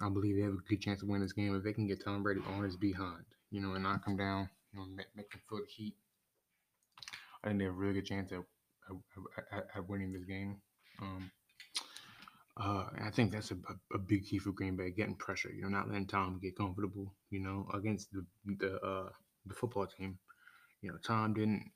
I 0.00 0.08
believe 0.08 0.36
they 0.36 0.42
have 0.42 0.54
a 0.54 0.68
good 0.68 0.80
chance 0.80 1.02
of 1.02 1.08
winning 1.08 1.22
this 1.22 1.32
game 1.32 1.54
if 1.54 1.62
they 1.62 1.72
can 1.72 1.86
get 1.86 2.04
Tom 2.04 2.22
Brady 2.22 2.40
on 2.48 2.64
his 2.64 2.76
behind, 2.76 3.24
you 3.50 3.60
know, 3.60 3.74
and 3.74 3.84
knock 3.84 4.06
him 4.06 4.16
down, 4.16 4.48
you 4.72 4.80
know, 4.80 4.86
make, 4.86 5.06
make 5.16 5.32
him 5.32 5.40
feel 5.48 5.60
the 5.60 5.66
heat. 5.66 5.94
I 7.42 7.48
think 7.48 7.58
they 7.58 7.64
have 7.66 7.74
a 7.74 7.76
really 7.76 7.94
good 7.94 8.06
chance 8.06 8.32
at, 8.32 8.38
at, 9.52 9.66
at 9.74 9.88
winning 9.88 10.12
this 10.12 10.24
game. 10.24 10.56
Um, 11.00 11.30
uh, 12.56 12.86
I 13.04 13.10
think 13.10 13.32
that's 13.32 13.50
a, 13.50 13.56
a, 13.92 13.98
big 13.98 14.26
key 14.26 14.38
for 14.38 14.52
Green 14.52 14.76
Bay, 14.76 14.90
getting 14.90 15.16
pressure. 15.16 15.50
You 15.52 15.62
know, 15.62 15.68
not 15.68 15.88
letting 15.88 16.06
Tom 16.06 16.38
get 16.40 16.56
comfortable. 16.56 17.12
You 17.30 17.40
know, 17.40 17.68
against 17.74 18.12
the 18.12 18.24
the 18.46 18.80
uh, 18.80 19.08
the 19.46 19.54
football 19.54 19.86
team. 19.86 20.18
You 20.80 20.90
know, 20.90 20.98
Tom 21.04 21.34
didn't 21.34 21.70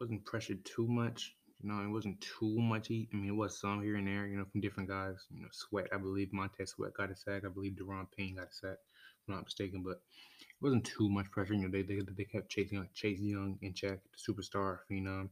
wasn't 0.00 0.24
pressured 0.24 0.64
too 0.64 0.86
much. 0.86 1.34
You 1.60 1.70
know, 1.70 1.82
it 1.82 1.88
wasn't 1.92 2.20
too 2.20 2.60
much 2.60 2.88
heat. 2.88 3.08
I 3.12 3.16
mean, 3.16 3.28
it 3.28 3.36
was 3.36 3.58
some 3.58 3.82
here 3.82 3.96
and 3.96 4.06
there, 4.06 4.26
you 4.26 4.36
know, 4.36 4.44
from 4.52 4.60
different 4.60 4.88
guys. 4.88 5.16
You 5.30 5.42
know, 5.42 5.48
Sweat, 5.50 5.88
I 5.92 5.96
believe 5.96 6.32
Montez 6.32 6.70
Sweat 6.70 6.94
got 6.94 7.10
a 7.10 7.16
sack. 7.16 7.42
I 7.44 7.48
believe 7.48 7.72
Daron 7.72 8.06
Payne 8.16 8.36
got 8.36 8.48
a 8.48 8.54
sack, 8.54 8.76
if 8.76 9.28
I'm 9.28 9.34
not 9.34 9.44
mistaken. 9.44 9.82
But 9.82 10.00
it 10.40 10.60
wasn't 10.60 10.84
too 10.84 11.08
much 11.08 11.30
pressure. 11.32 11.54
You 11.54 11.62
know, 11.62 11.70
they 11.70 11.82
they, 11.82 12.00
they 12.16 12.24
kept 12.24 12.50
chasing 12.50 12.86
Chase 12.94 13.18
Young 13.18 13.58
in 13.62 13.74
check, 13.74 13.98
the 14.12 14.32
superstar 14.32 14.78
phenom, 14.88 15.30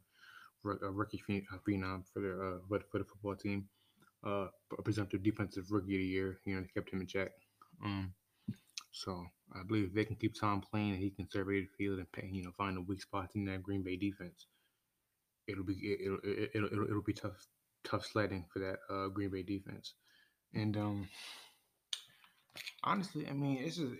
rookie 0.64 1.22
uh, 1.52 1.58
phenom 1.66 2.04
for 2.12 2.20
the 2.20 2.32
uh, 2.32 2.78
for, 2.90 2.98
the 2.98 3.04
football 3.04 3.36
team, 3.36 3.68
uh, 4.26 4.46
a 4.78 4.82
presumptive 4.82 5.22
defensive 5.22 5.70
rookie 5.70 5.94
of 5.94 6.00
the 6.00 6.04
year. 6.04 6.38
You 6.44 6.54
know, 6.54 6.60
they 6.62 6.68
kept 6.68 6.90
him 6.92 7.00
in 7.00 7.06
check. 7.06 7.30
Um, 7.84 8.14
so 8.92 9.24
I 9.54 9.62
believe 9.62 9.88
if 9.88 9.94
they 9.94 10.04
can 10.04 10.16
keep 10.16 10.38
Tom 10.38 10.60
playing 10.60 10.90
and 10.92 10.98
he 10.98 11.10
can 11.10 11.28
survey 11.30 11.62
the 11.62 11.68
field 11.78 11.98
and 11.98 12.10
pay, 12.12 12.28
you 12.30 12.42
know, 12.42 12.52
find 12.56 12.76
the 12.76 12.82
weak 12.82 13.02
spots 13.02 13.34
in 13.34 13.44
that 13.46 13.62
Green 13.62 13.82
Bay 13.82 13.96
defense, 13.96 14.46
it'll 15.46 15.64
be 15.64 15.96
it'll 16.00 16.18
it'll 16.24 16.66
it'll, 16.66 16.84
it'll 16.84 17.02
be 17.02 17.14
tough 17.14 17.46
tough 17.84 18.06
sledding 18.06 18.44
for 18.52 18.58
that 18.60 18.78
uh, 18.90 19.08
Green 19.08 19.30
Bay 19.30 19.42
defense. 19.42 19.94
And 20.54 20.76
um, 20.76 21.08
honestly, 22.84 23.26
I 23.28 23.32
mean, 23.32 23.64
this 23.64 23.78
is 23.78 23.92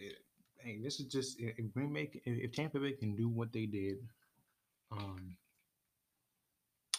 hey, 0.59 0.78
this 0.83 1.00
is 1.00 1.07
just 1.07 1.40
if 1.40 1.73
Green 1.73 1.92
Bay 1.92 2.11
if 2.25 2.52
Tampa 2.52 2.78
Bay 2.78 2.92
can 2.92 3.16
do 3.16 3.28
what 3.28 3.52
they 3.52 3.66
did 3.66 3.97
um, 4.92 5.37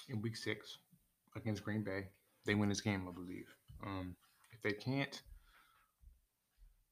in 0.09 0.21
Week 0.21 0.35
Six, 0.35 0.77
against 1.35 1.63
Green 1.63 1.83
Bay. 1.83 2.07
They 2.45 2.55
win 2.55 2.69
this 2.69 2.81
game, 2.81 3.07
I 3.07 3.11
believe. 3.11 3.47
Um, 3.85 4.15
if 4.51 4.61
they 4.61 4.73
can't, 4.73 5.21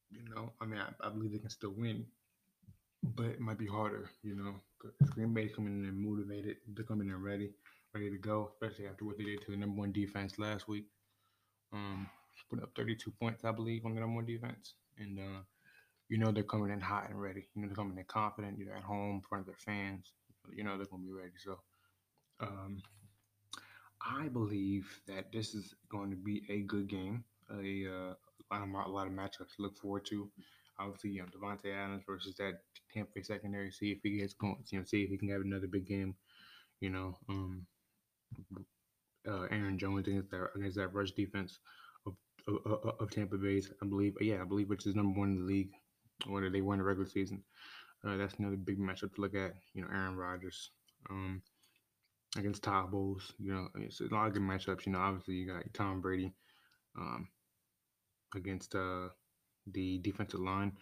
you 0.09 0.23
know, 0.33 0.51
I 0.61 0.65
mean, 0.65 0.79
I, 0.79 1.07
I 1.07 1.09
believe 1.09 1.31
they 1.31 1.39
can 1.39 1.49
still 1.49 1.73
win, 1.75 2.05
but 3.03 3.25
it 3.25 3.39
might 3.39 3.57
be 3.57 3.67
harder, 3.67 4.09
you 4.23 4.35
know, 4.35 4.55
Green 5.11 5.33
Bay 5.33 5.47
coming 5.47 5.83
in 5.85 6.09
motivated, 6.09 6.57
they're 6.73 6.85
coming 6.85 7.09
in 7.09 7.21
ready, 7.21 7.51
ready 7.93 8.09
to 8.09 8.17
go, 8.17 8.51
especially 8.53 8.87
after 8.87 9.05
what 9.05 9.17
they 9.17 9.23
did 9.23 9.41
to 9.45 9.51
the 9.51 9.57
number 9.57 9.79
one 9.79 9.91
defense 9.91 10.39
last 10.39 10.67
week. 10.67 10.85
Um, 11.73 12.09
put 12.49 12.61
up 12.61 12.71
32 12.75 13.11
points, 13.11 13.45
I 13.45 13.51
believe, 13.51 13.85
on 13.85 13.93
the 13.93 14.01
number 14.01 14.15
one 14.15 14.25
defense, 14.25 14.73
and 14.97 15.19
uh, 15.19 15.41
you 16.09 16.17
know 16.17 16.31
they're 16.31 16.43
coming 16.43 16.71
in 16.71 16.81
hot 16.81 17.09
and 17.09 17.21
ready. 17.21 17.47
You 17.55 17.61
know 17.61 17.67
they're 17.67 17.75
coming 17.75 17.97
in 17.97 18.03
confident. 18.05 18.57
You're 18.57 18.75
at 18.75 18.83
home 18.83 19.15
in 19.15 19.21
front 19.21 19.41
of 19.41 19.45
their 19.47 19.55
fans. 19.55 20.11
You 20.53 20.63
know 20.63 20.77
they're 20.77 20.87
gonna 20.87 21.03
be 21.03 21.11
ready. 21.11 21.31
So, 21.43 21.59
um, 22.41 22.81
I 24.05 24.27
believe 24.27 24.87
that 25.07 25.31
this 25.31 25.53
is 25.53 25.75
going 25.89 26.09
to 26.11 26.15
be 26.15 26.43
a 26.49 26.61
good 26.61 26.87
game. 26.87 27.23
A, 27.51 27.85
uh, 27.87 28.13
a 28.13 28.53
lot 28.53 28.63
of 28.63 28.69
a 28.87 28.89
lot 28.89 29.07
of 29.07 29.13
matchups 29.13 29.55
to 29.55 29.61
look 29.61 29.77
forward 29.77 30.05
to. 30.05 30.29
Obviously, 30.79 31.11
you 31.11 31.21
know 31.21 31.57
Adams 31.65 32.03
versus 32.07 32.35
that 32.37 32.61
Tampa 32.93 33.11
Bay 33.13 33.21
secondary. 33.21 33.71
See 33.71 33.91
if 33.91 33.99
he 34.03 34.17
gets 34.17 34.33
going. 34.33 34.63
You 34.71 34.79
know, 34.79 34.85
see 34.85 35.03
if 35.03 35.09
he 35.09 35.17
can 35.17 35.29
have 35.29 35.41
another 35.41 35.67
big 35.67 35.85
game. 35.85 36.15
You 36.79 36.89
know, 36.89 37.17
um, 37.29 37.67
uh, 39.27 39.43
Aaron 39.51 39.77
Jones 39.77 40.07
against 40.07 40.31
that 40.31 40.49
against 40.55 40.77
that 40.77 40.93
rush 40.93 41.11
defense 41.11 41.59
of, 42.07 42.15
of, 42.47 42.95
of 42.99 43.11
Tampa 43.11 43.37
Bay's. 43.37 43.71
I 43.81 43.85
believe, 43.85 44.15
yeah, 44.21 44.41
I 44.41 44.45
believe 44.45 44.69
which 44.69 44.87
is 44.87 44.95
number 44.95 45.19
one 45.19 45.29
in 45.31 45.39
the 45.39 45.45
league. 45.45 45.71
Whether 46.27 46.49
they 46.49 46.61
win 46.61 46.79
the 46.79 46.85
regular 46.85 47.09
season, 47.09 47.43
uh, 48.05 48.17
that's 48.17 48.35
another 48.35 48.55
big 48.55 48.79
matchup 48.79 49.15
to 49.15 49.21
look 49.21 49.35
at. 49.35 49.55
You 49.73 49.81
know, 49.83 49.89
Aaron 49.91 50.15
Rodgers 50.15 50.71
um, 51.09 51.41
against 52.37 52.63
Todd 52.63 52.91
Bowles. 52.91 53.33
You 53.39 53.53
know, 53.53 53.67
it's 53.75 54.01
a 54.01 54.13
lot 54.13 54.27
of 54.27 54.33
good 54.33 54.41
matchups. 54.41 54.85
You 54.85 54.93
know, 54.93 54.99
obviously 54.99 55.35
you 55.35 55.47
got 55.47 55.63
Tom 55.73 56.01
Brady 56.01 56.33
um, 56.97 57.27
against 58.35 58.75
uh, 58.75 59.09
the 59.67 59.99
defensive 59.99 60.39
line. 60.39 60.73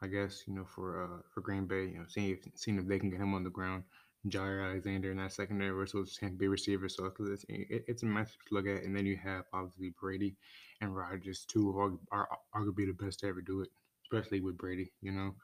I 0.00 0.06
guess 0.06 0.44
you 0.46 0.54
know 0.54 0.64
for 0.64 1.04
uh, 1.04 1.22
for 1.32 1.40
Green 1.40 1.66
Bay, 1.66 1.86
you 1.86 1.98
know, 1.98 2.04
seeing 2.08 2.30
if 2.30 2.46
seeing 2.54 2.78
if 2.78 2.86
they 2.86 2.98
can 2.98 3.10
get 3.10 3.20
him 3.20 3.34
on 3.34 3.44
the 3.44 3.50
ground. 3.50 3.84
Jaire 4.26 4.68
Alexander 4.68 5.12
in 5.12 5.18
that 5.18 5.32
secondary 5.32 5.70
versus 5.70 6.16
Tampa 6.18 6.36
Bay 6.36 6.46
receiver. 6.48 6.88
So 6.88 7.10
it's, 7.20 7.44
it's 7.48 8.02
a 8.02 8.06
matchup 8.06 8.42
to 8.48 8.54
look 8.54 8.66
at. 8.66 8.82
And 8.82 8.94
then 8.94 9.06
you 9.06 9.16
have 9.16 9.44
obviously 9.52 9.94
Brady 10.00 10.36
and 10.80 10.94
Rodgers, 10.94 11.44
two 11.46 11.70
of 11.70 11.76
are, 11.76 11.92
are 12.10 12.28
arguably 12.54 12.86
the 12.86 12.96
best 12.98 13.20
to 13.20 13.28
ever 13.28 13.40
do 13.40 13.62
it, 13.62 13.68
especially 14.04 14.40
with 14.40 14.58
Brady. 14.58 14.92
You 15.00 15.12
know, 15.12 15.34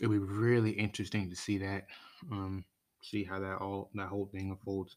it'll 0.00 0.12
be 0.12 0.18
really 0.18 0.72
interesting 0.72 1.30
to 1.30 1.36
see 1.36 1.58
that, 1.58 1.86
um, 2.30 2.64
see 3.10 3.24
how 3.24 3.38
that 3.40 3.58
all 3.58 3.90
that 3.94 4.08
whole 4.08 4.26
thing 4.26 4.50
unfolds. 4.50 4.96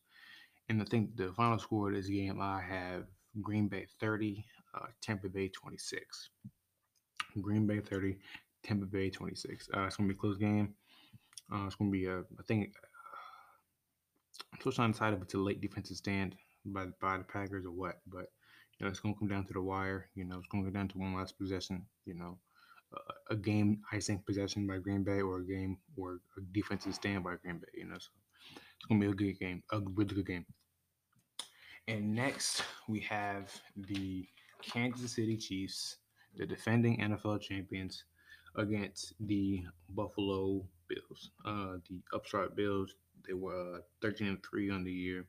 And 0.69 0.81
I 0.81 0.85
think 0.85 1.15
the 1.15 1.33
final 1.33 1.59
score 1.59 1.89
of 1.89 1.95
this 1.95 2.07
game, 2.07 2.39
I 2.41 2.61
have 2.61 3.05
Green 3.41 3.67
Bay 3.67 3.87
30, 3.99 4.45
uh, 4.75 4.87
Tampa 5.01 5.29
Bay 5.29 5.49
26. 5.49 6.29
Green 7.41 7.65
Bay 7.67 7.79
30, 7.79 8.17
Tampa 8.63 8.85
Bay 8.85 9.09
26. 9.09 9.69
Uh, 9.75 9.81
it's 9.81 9.95
gonna 9.95 10.09
be 10.09 10.15
a 10.15 10.17
close 10.17 10.37
game. 10.37 10.73
Uh, 11.51 11.65
it's 11.65 11.75
gonna 11.75 11.91
be 11.91 12.05
a, 12.05 12.19
I 12.19 12.43
think, 12.47 12.73
I'm 14.53 14.59
still 14.59 14.71
trying 14.71 14.89
to 14.89 14.93
decide 14.93 15.13
if 15.13 15.21
it's 15.21 15.33
a 15.33 15.37
late 15.37 15.61
defensive 15.61 15.97
stand 15.97 16.35
by 16.65 16.85
by 16.99 17.17
the 17.17 17.23
Packers 17.23 17.65
or 17.65 17.71
what, 17.71 18.01
but 18.07 18.31
you 18.77 18.85
know 18.85 18.89
it's 18.89 18.99
gonna 18.99 19.15
come 19.17 19.27
down 19.27 19.45
to 19.45 19.53
the 19.53 19.61
wire. 19.61 20.09
You 20.15 20.25
know, 20.25 20.37
it's 20.37 20.47
gonna 20.47 20.63
go 20.63 20.69
down 20.69 20.87
to 20.89 20.97
one 20.97 21.15
last 21.15 21.37
possession. 21.37 21.85
You 22.05 22.13
know, 22.15 22.37
uh, 22.37 22.48
a 23.29 23.35
game 23.35 23.81
icing 23.91 24.23
possession 24.25 24.65
by 24.65 24.77
Green 24.77 25.03
Bay 25.03 25.21
or 25.21 25.39
a 25.39 25.45
game 25.45 25.77
or 25.97 26.19
a 26.37 26.41
defensive 26.51 26.95
stand 26.95 27.23
by 27.23 27.35
Green 27.35 27.57
Bay. 27.57 27.67
You 27.75 27.85
know, 27.85 27.97
so 27.97 28.09
it's 28.75 28.85
gonna 28.87 29.01
be 29.01 29.07
a 29.07 29.13
good 29.13 29.39
game, 29.39 29.63
a 29.71 29.79
really 29.79 30.15
good 30.15 30.25
game. 30.25 30.45
And 31.87 32.13
next 32.15 32.63
we 32.87 32.99
have 33.01 33.51
the 33.75 34.27
Kansas 34.61 35.13
City 35.13 35.37
Chiefs, 35.37 35.97
the 36.35 36.45
defending 36.45 36.99
NFL 36.99 37.41
champions, 37.41 38.03
against 38.55 39.13
the 39.19 39.63
Buffalo 39.89 40.65
Bills. 40.87 41.31
Uh, 41.45 41.77
the 41.89 42.01
upstart 42.13 42.55
Bills, 42.55 42.95
they 43.27 43.33
were 43.33 43.77
uh, 43.77 43.79
13 44.01 44.27
and 44.27 44.37
3 44.49 44.71
on 44.71 44.83
the 44.83 44.91
year, 44.91 45.25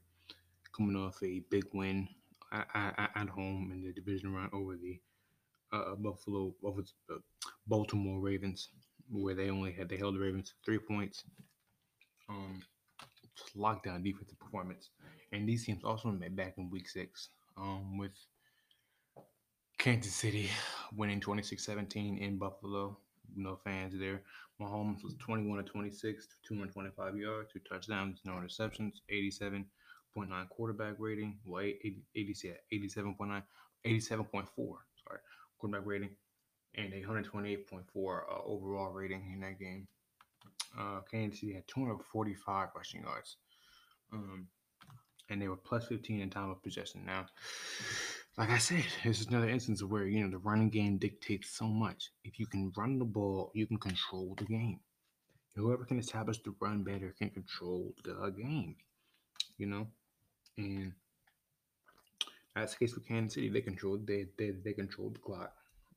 coming 0.76 0.96
off 0.96 1.22
a 1.22 1.42
big 1.50 1.64
win 1.72 2.08
at, 2.52 2.66
at, 2.74 3.10
at 3.14 3.28
home 3.28 3.70
in 3.72 3.82
the 3.82 3.92
division 3.92 4.32
round 4.32 4.50
over 4.52 4.76
the 4.76 4.98
uh, 5.72 5.94
Buffalo, 5.96 6.54
over, 6.62 6.82
uh, 7.10 7.18
Baltimore 7.66 8.20
Ravens, 8.20 8.68
where 9.10 9.34
they 9.34 9.50
only 9.50 9.72
had 9.72 9.88
they 9.88 9.96
held 9.96 10.14
the 10.14 10.20
Ravens 10.20 10.54
three 10.64 10.78
points. 10.78 11.24
Um, 12.28 12.62
lockdown 13.56 14.04
defensive 14.04 14.38
performance, 14.38 14.90
and 15.32 15.48
these 15.48 15.64
teams 15.64 15.82
also 15.82 16.10
met 16.10 16.36
back 16.36 16.54
in 16.58 16.70
Week 16.70 16.88
Six, 16.88 17.30
um, 17.56 17.98
with 17.98 18.12
Kansas 19.78 20.14
City 20.14 20.48
winning 20.94 21.20
26-17 21.20 22.20
in 22.20 22.38
Buffalo 22.38 22.96
no 23.36 23.58
fans 23.64 23.94
there. 23.98 24.22
Mahomes 24.60 25.02
was 25.02 25.14
21 25.18 25.64
to 25.64 25.70
26, 25.70 26.28
225 26.46 27.16
yards, 27.16 27.52
two 27.52 27.60
touchdowns, 27.60 28.20
no 28.24 28.32
interceptions, 28.32 28.92
87.9 29.10 30.48
quarterback 30.50 30.94
rating. 30.98 31.38
Well, 31.44 31.62
80, 31.62 32.02
87.9, 32.16 33.42
87.4, 33.86 34.46
sorry, 34.56 35.20
quarterback 35.60 35.86
rating, 35.86 36.10
and 36.74 36.92
a 36.92 37.02
128.4 37.02 37.82
uh, 37.96 38.44
overall 38.44 38.90
rating 38.90 39.30
in 39.32 39.40
that 39.40 39.58
game. 39.58 39.86
Uh, 40.78 41.00
Kansas 41.10 41.40
City 41.40 41.54
had 41.54 41.66
245 41.68 42.68
rushing 42.76 43.02
yards. 43.02 43.36
Um, 44.12 44.46
and 45.28 45.40
they 45.40 45.48
were 45.48 45.56
plus 45.56 45.86
15 45.86 46.20
in 46.20 46.30
time 46.30 46.50
of 46.50 46.62
possession. 46.62 47.04
Now, 47.06 47.26
like 48.36 48.50
I 48.50 48.58
said, 48.58 48.84
this 49.04 49.20
is 49.20 49.28
another 49.28 49.48
instance 49.48 49.82
of 49.82 49.90
where 49.90 50.06
you 50.06 50.22
know 50.22 50.30
the 50.30 50.38
running 50.38 50.70
game 50.70 50.98
dictates 50.98 51.50
so 51.50 51.66
much. 51.66 52.10
If 52.24 52.38
you 52.38 52.46
can 52.46 52.72
run 52.76 52.98
the 52.98 53.04
ball, 53.04 53.50
you 53.54 53.66
can 53.66 53.78
control 53.78 54.34
the 54.36 54.44
game. 54.44 54.80
Whoever 55.56 55.84
can 55.84 55.98
establish 55.98 56.40
the 56.42 56.54
run 56.60 56.84
better 56.84 57.14
can 57.18 57.30
control 57.30 57.94
the 58.04 58.32
game. 58.36 58.76
You 59.58 59.66
know, 59.66 59.86
and 60.56 60.92
the 62.66 62.78
case 62.78 62.94
with 62.94 63.06
Kansas 63.06 63.34
City. 63.34 63.48
They 63.48 63.60
controlled 63.60 64.06
they 64.06 64.26
they 64.38 64.52
they 64.64 64.72
control 64.72 65.10
the 65.10 65.18
clock. 65.18 65.52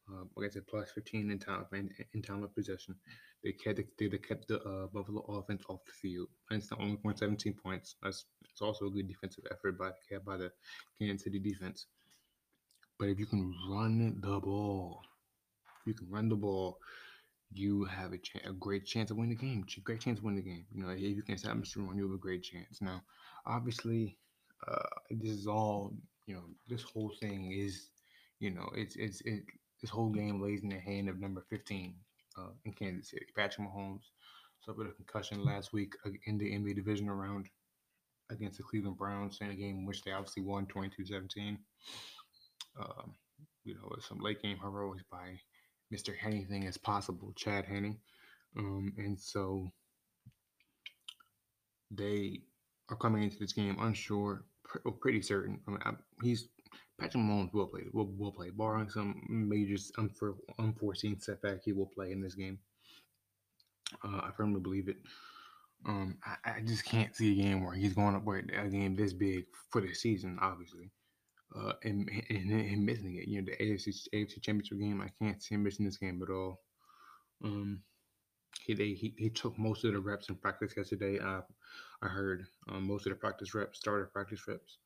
Uh, 0.09 0.25
like 0.35 0.49
I 0.49 0.53
said, 0.53 0.67
plus 0.67 0.91
15 0.91 1.31
in 1.31 1.39
time 1.39 1.65
in, 1.71 1.89
in 2.13 2.21
time 2.21 2.43
of 2.43 2.53
possession. 2.53 2.95
They 3.43 3.53
kept 3.53 3.79
they, 3.97 4.07
they 4.07 4.17
kept 4.17 4.47
the 4.47 4.61
uh, 4.61 4.87
Buffalo 4.87 5.21
offense 5.21 5.63
off 5.69 5.85
the 5.85 5.91
field. 5.91 6.27
And 6.49 6.61
it's 6.61 6.71
not 6.71 6.81
only 6.81 6.97
point 6.97 7.19
17 7.19 7.53
points. 7.53 7.95
That's 8.01 8.25
it's 8.49 8.61
also 8.61 8.87
a 8.87 8.91
good 8.91 9.07
defensive 9.07 9.45
effort 9.51 9.77
by 9.77 9.91
by 10.25 10.37
the 10.37 10.51
Kansas 10.99 11.23
City 11.23 11.39
defense. 11.39 11.87
But 12.99 13.09
if 13.09 13.19
you 13.19 13.25
can 13.25 13.53
run 13.69 14.19
the 14.21 14.39
ball, 14.39 15.01
you 15.85 15.93
can 15.93 16.09
run 16.09 16.29
the 16.29 16.35
ball, 16.35 16.79
you 17.51 17.85
have 17.85 18.13
a, 18.13 18.17
ch- 18.17 18.37
a 18.45 18.53
great 18.53 18.85
chance 18.85 19.11
of 19.11 19.17
winning 19.17 19.35
the 19.35 19.41
game. 19.41 19.65
Great 19.83 20.01
chance 20.01 20.19
of 20.19 20.25
winning 20.25 20.43
the 20.43 20.49
game. 20.49 20.65
You 20.71 20.83
know, 20.83 20.89
if 20.89 20.99
you 21.01 21.23
can 21.23 21.35
establish 21.35 21.73
the 21.73 21.81
run, 21.81 21.97
you 21.97 22.03
have 22.03 22.15
a 22.15 22.17
great 22.19 22.43
chance. 22.43 22.81
Now, 22.81 23.03
obviously, 23.45 24.17
uh, 24.67 24.99
this 25.11 25.31
is 25.31 25.47
all. 25.47 25.93
You 26.25 26.35
know, 26.35 26.43
this 26.67 26.83
whole 26.83 27.11
thing 27.19 27.51
is, 27.51 27.89
you 28.39 28.51
know, 28.51 28.69
it's 28.75 28.95
it's 28.95 29.21
it. 29.21 29.43
This 29.81 29.89
whole 29.89 30.09
game 30.09 30.41
lays 30.41 30.63
in 30.63 30.69
the 30.69 30.79
hand 30.79 31.09
of 31.09 31.19
number 31.19 31.43
15 31.49 31.93
uh, 32.37 32.51
in 32.63 32.71
Kansas 32.71 33.09
City, 33.09 33.25
Patrick 33.35 33.67
Mahomes. 33.67 34.03
Suffered 34.65 34.87
a 34.87 34.93
concussion 34.93 35.43
last 35.43 35.73
week 35.73 35.93
in 36.25 36.37
the 36.37 36.45
NBA 36.45 36.75
division 36.75 37.11
round 37.11 37.49
against 38.31 38.57
the 38.57 38.63
Cleveland 38.63 38.97
Browns 38.97 39.39
in 39.41 39.49
a 39.49 39.55
game 39.55 39.79
in 39.79 39.85
which 39.85 40.03
they 40.03 40.11
obviously 40.11 40.43
won 40.43 40.65
22-17. 40.67 41.57
Um, 42.79 43.13
you 43.65 43.75
know, 43.75 43.91
some 43.99 44.19
late 44.19 44.41
game 44.41 44.57
heroics 44.57 45.03
by 45.11 45.37
Mr. 45.93 46.13
Anything 46.23 46.63
is 46.63 46.77
possible, 46.77 47.33
Chad 47.35 47.65
Henne. 47.65 47.97
Um, 48.57 48.93
and 48.97 49.19
so 49.19 49.69
they 51.91 52.41
are 52.89 52.95
coming 52.97 53.23
into 53.23 53.39
this 53.39 53.53
game 53.53 53.77
unsure, 53.79 54.43
pretty 55.01 55.21
certain. 55.21 55.59
I 55.67 55.71
mean, 55.71 55.79
I, 55.85 55.91
he's 56.21 56.47
Patrick 56.99 57.23
Mahomes 57.23 57.53
will 57.53 57.67
play, 57.67 57.83
will, 57.91 58.11
will 58.17 58.31
play, 58.31 58.49
barring 58.49 58.89
some 58.89 59.21
major 59.29 59.75
unfor, 59.97 60.35
unforeseen 60.59 61.19
setback. 61.19 61.63
He 61.63 61.73
will 61.73 61.87
play 61.93 62.11
in 62.11 62.21
this 62.21 62.35
game. 62.35 62.59
Uh, 64.03 64.21
I 64.23 64.29
firmly 64.35 64.61
believe 64.61 64.87
it. 64.87 64.97
Um, 65.85 66.17
I, 66.25 66.51
I, 66.57 66.61
just 66.61 66.85
can't 66.85 67.13
see 67.13 67.33
a 67.33 67.43
game 67.43 67.63
where 67.63 67.73
he's 67.73 67.93
going 67.93 68.15
up 68.15 68.23
where 68.23 68.37
a 68.37 68.69
game 68.69 68.95
this 68.95 69.11
big 69.11 69.45
for 69.69 69.81
the 69.81 69.93
season, 69.93 70.39
obviously 70.41 70.91
uh, 71.55 71.73
and, 71.83 72.09
and, 72.29 72.51
and 72.51 72.85
missing 72.85 73.17
it. 73.17 73.27
You 73.27 73.41
know, 73.41 73.45
the 73.45 73.63
AFC, 73.63 74.07
AFC 74.13 74.41
Championship 74.41 74.79
game, 74.79 75.01
I 75.01 75.09
can't 75.23 75.41
see 75.41 75.55
him 75.55 75.63
missing 75.63 75.85
this 75.85 75.97
game 75.97 76.21
at 76.21 76.33
all. 76.33 76.61
Um, 77.43 77.81
he, 78.61 78.73
they, 78.73 78.93
he 78.93 79.13
he 79.17 79.29
took 79.29 79.57
most 79.57 79.83
of 79.83 79.93
the 79.93 79.99
reps 79.99 80.29
in 80.29 80.35
practice 80.35 80.73
yesterday. 80.75 81.19
I 81.19 82.07
heard 82.07 82.45
um, 82.69 82.87
most 82.87 83.05
of 83.05 83.11
the 83.11 83.15
practice 83.15 83.53
reps, 83.53 83.79
started 83.79 84.11
practice 84.11 84.47
reps, 84.47 84.77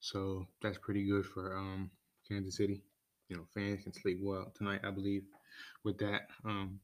so 0.00 0.46
that's 0.62 0.78
pretty 0.78 1.04
good 1.06 1.26
for 1.26 1.56
um, 1.56 1.90
Kansas 2.28 2.56
City. 2.56 2.82
You 3.28 3.36
know, 3.36 3.46
fans 3.54 3.82
can 3.82 3.92
sleep 3.92 4.18
well 4.20 4.52
tonight, 4.54 4.80
I 4.84 4.90
believe, 4.90 5.22
with 5.84 5.98
that. 5.98 6.28
Um, 6.44 6.80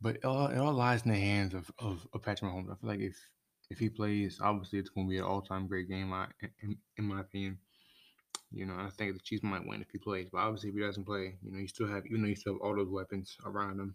but 0.00 0.16
it 0.16 0.24
all, 0.24 0.48
it 0.48 0.58
all 0.58 0.72
lies 0.72 1.02
in 1.02 1.10
the 1.10 1.18
hands 1.18 1.54
of, 1.54 1.70
of, 1.78 2.06
of 2.12 2.22
Patrick 2.22 2.50
Mahomes. 2.50 2.70
I 2.70 2.74
feel 2.74 2.90
like 2.90 3.00
if 3.00 3.16
if 3.70 3.78
he 3.78 3.88
plays, 3.88 4.38
obviously 4.42 4.78
it's 4.78 4.90
going 4.90 5.06
to 5.06 5.10
be 5.10 5.18
an 5.18 5.24
all 5.24 5.40
time 5.40 5.66
great 5.66 5.88
game, 5.88 6.12
in, 6.42 6.50
in, 6.62 6.76
in 6.98 7.04
my 7.04 7.20
opinion. 7.20 7.58
You 8.50 8.66
know, 8.66 8.74
I 8.74 8.90
think 8.90 9.14
the 9.14 9.20
Chiefs 9.20 9.42
might 9.42 9.66
win 9.66 9.80
if 9.80 9.90
he 9.90 9.98
plays, 9.98 10.28
but 10.30 10.38
obviously 10.38 10.68
if 10.68 10.74
he 10.74 10.82
doesn't 10.82 11.04
play, 11.06 11.36
you 11.42 11.52
know, 11.52 11.58
you 11.58 11.68
still 11.68 11.88
have, 11.88 12.04
even 12.06 12.20
though 12.22 12.28
you 12.28 12.36
still 12.36 12.54
have 12.54 12.62
all 12.62 12.76
those 12.76 12.90
weapons 12.90 13.36
around 13.46 13.80
him. 13.80 13.94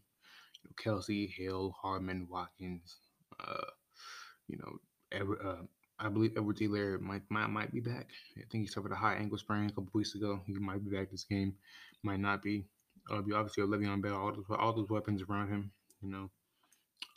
You 0.68 0.76
Kelce, 0.76 1.30
Hill, 1.32 1.76
Hardman, 1.82 2.28
Watkins. 2.30 2.98
Uh, 3.40 3.72
you 4.48 4.58
know, 4.58 4.78
Edward, 5.12 5.40
uh, 5.44 5.64
I 6.00 6.10
believe 6.10 6.34
Edward 6.38 6.58
Helaire 6.58 7.00
might, 7.00 7.24
might 7.30 7.50
might 7.50 7.74
be 7.74 7.80
back. 7.80 8.10
I 8.38 8.44
think 8.52 8.64
he 8.64 8.68
suffered 8.68 8.92
a 8.92 8.96
high 8.96 9.16
ankle 9.16 9.38
sprain 9.38 9.66
a 9.66 9.70
couple 9.70 9.90
weeks 9.94 10.16
ago. 10.16 10.42
He 10.46 10.54
might 10.54 10.84
be 10.84 10.96
back 10.96 11.12
this 11.12 11.24
game, 11.24 11.56
might 12.04 12.20
not 12.20 12.42
be. 12.42 12.66
Uh, 13.10 13.22
be 13.22 13.34
obviously 13.34 13.64
Le'Veon 13.64 14.02
Bell, 14.02 14.16
all 14.16 14.34
those 14.34 14.46
all 14.50 14.74
those 14.74 14.90
weapons 14.90 15.22
around 15.22 15.50
him. 15.50 15.72
You 16.02 16.10
know, 16.10 16.30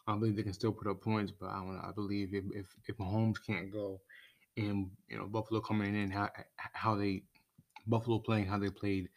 I 0.07 0.14
believe 0.14 0.37
they 0.37 0.42
can 0.42 0.52
still 0.52 0.73
put 0.73 0.88
up 0.88 1.02
points, 1.02 1.33
but 1.38 1.47
I. 1.47 1.61
I 1.83 1.92
believe 1.92 2.35
if 2.35 2.45
if, 2.54 2.66
if 2.87 2.97
Mahomes 2.97 3.37
can't 3.45 3.73
go, 3.73 4.00
and 4.57 4.90
you 5.09 5.19
know 5.19 5.26
Buffalo 5.26 5.61
coming 5.61 5.95
in 5.95 6.11
how 6.11 6.30
how 6.57 6.95
they 6.95 7.23
Buffalo 7.87 8.19
playing 8.19 8.47
how 8.47 8.59
they 8.59 8.71
played 8.71 9.09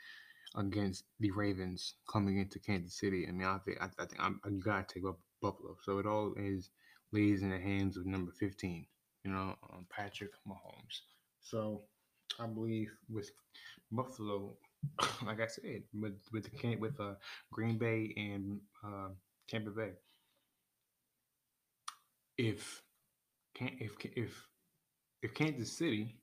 against 0.55 1.05
the 1.19 1.31
Ravens 1.31 1.95
coming 2.11 2.37
into 2.39 2.59
Kansas 2.59 2.97
City. 2.99 3.25
I 3.27 3.31
mean, 3.31 3.47
I 3.47 3.57
think 3.65 3.77
I, 3.81 3.85
I 3.99 4.05
think 4.05 4.21
I'm, 4.21 4.39
you 4.45 4.61
gotta 4.61 4.85
take 4.91 5.05
up 5.05 5.19
Buffalo. 5.41 5.75
So 5.83 5.99
it 5.99 6.05
all 6.05 6.33
is 6.37 6.69
lays 7.11 7.41
in 7.41 7.49
the 7.49 7.59
hands 7.59 7.97
of 7.97 8.05
number 8.05 8.31
15. 8.39 8.85
You 9.23 9.31
know, 9.31 9.55
um, 9.71 9.85
Patrick 9.89 10.31
Mahomes. 10.47 10.99
So 11.41 11.83
I 12.39 12.47
believe 12.47 12.91
with 13.09 13.31
Buffalo, 13.91 14.57
like 15.25 15.39
I 15.39 15.47
said, 15.47 15.83
with 15.93 16.19
with 16.31 16.49
the 16.51 16.75
with 16.75 16.99
uh, 16.99 17.13
Green 17.51 17.77
Bay 17.77 18.13
and 18.17 18.59
uh, 18.85 19.09
Tampa 19.47 19.71
Bay, 19.71 19.91
if 22.37 22.81
can 23.55 23.71
if 23.79 23.93
if 24.15 24.47
if 25.21 25.33
Kansas 25.33 25.71
City 25.71 26.17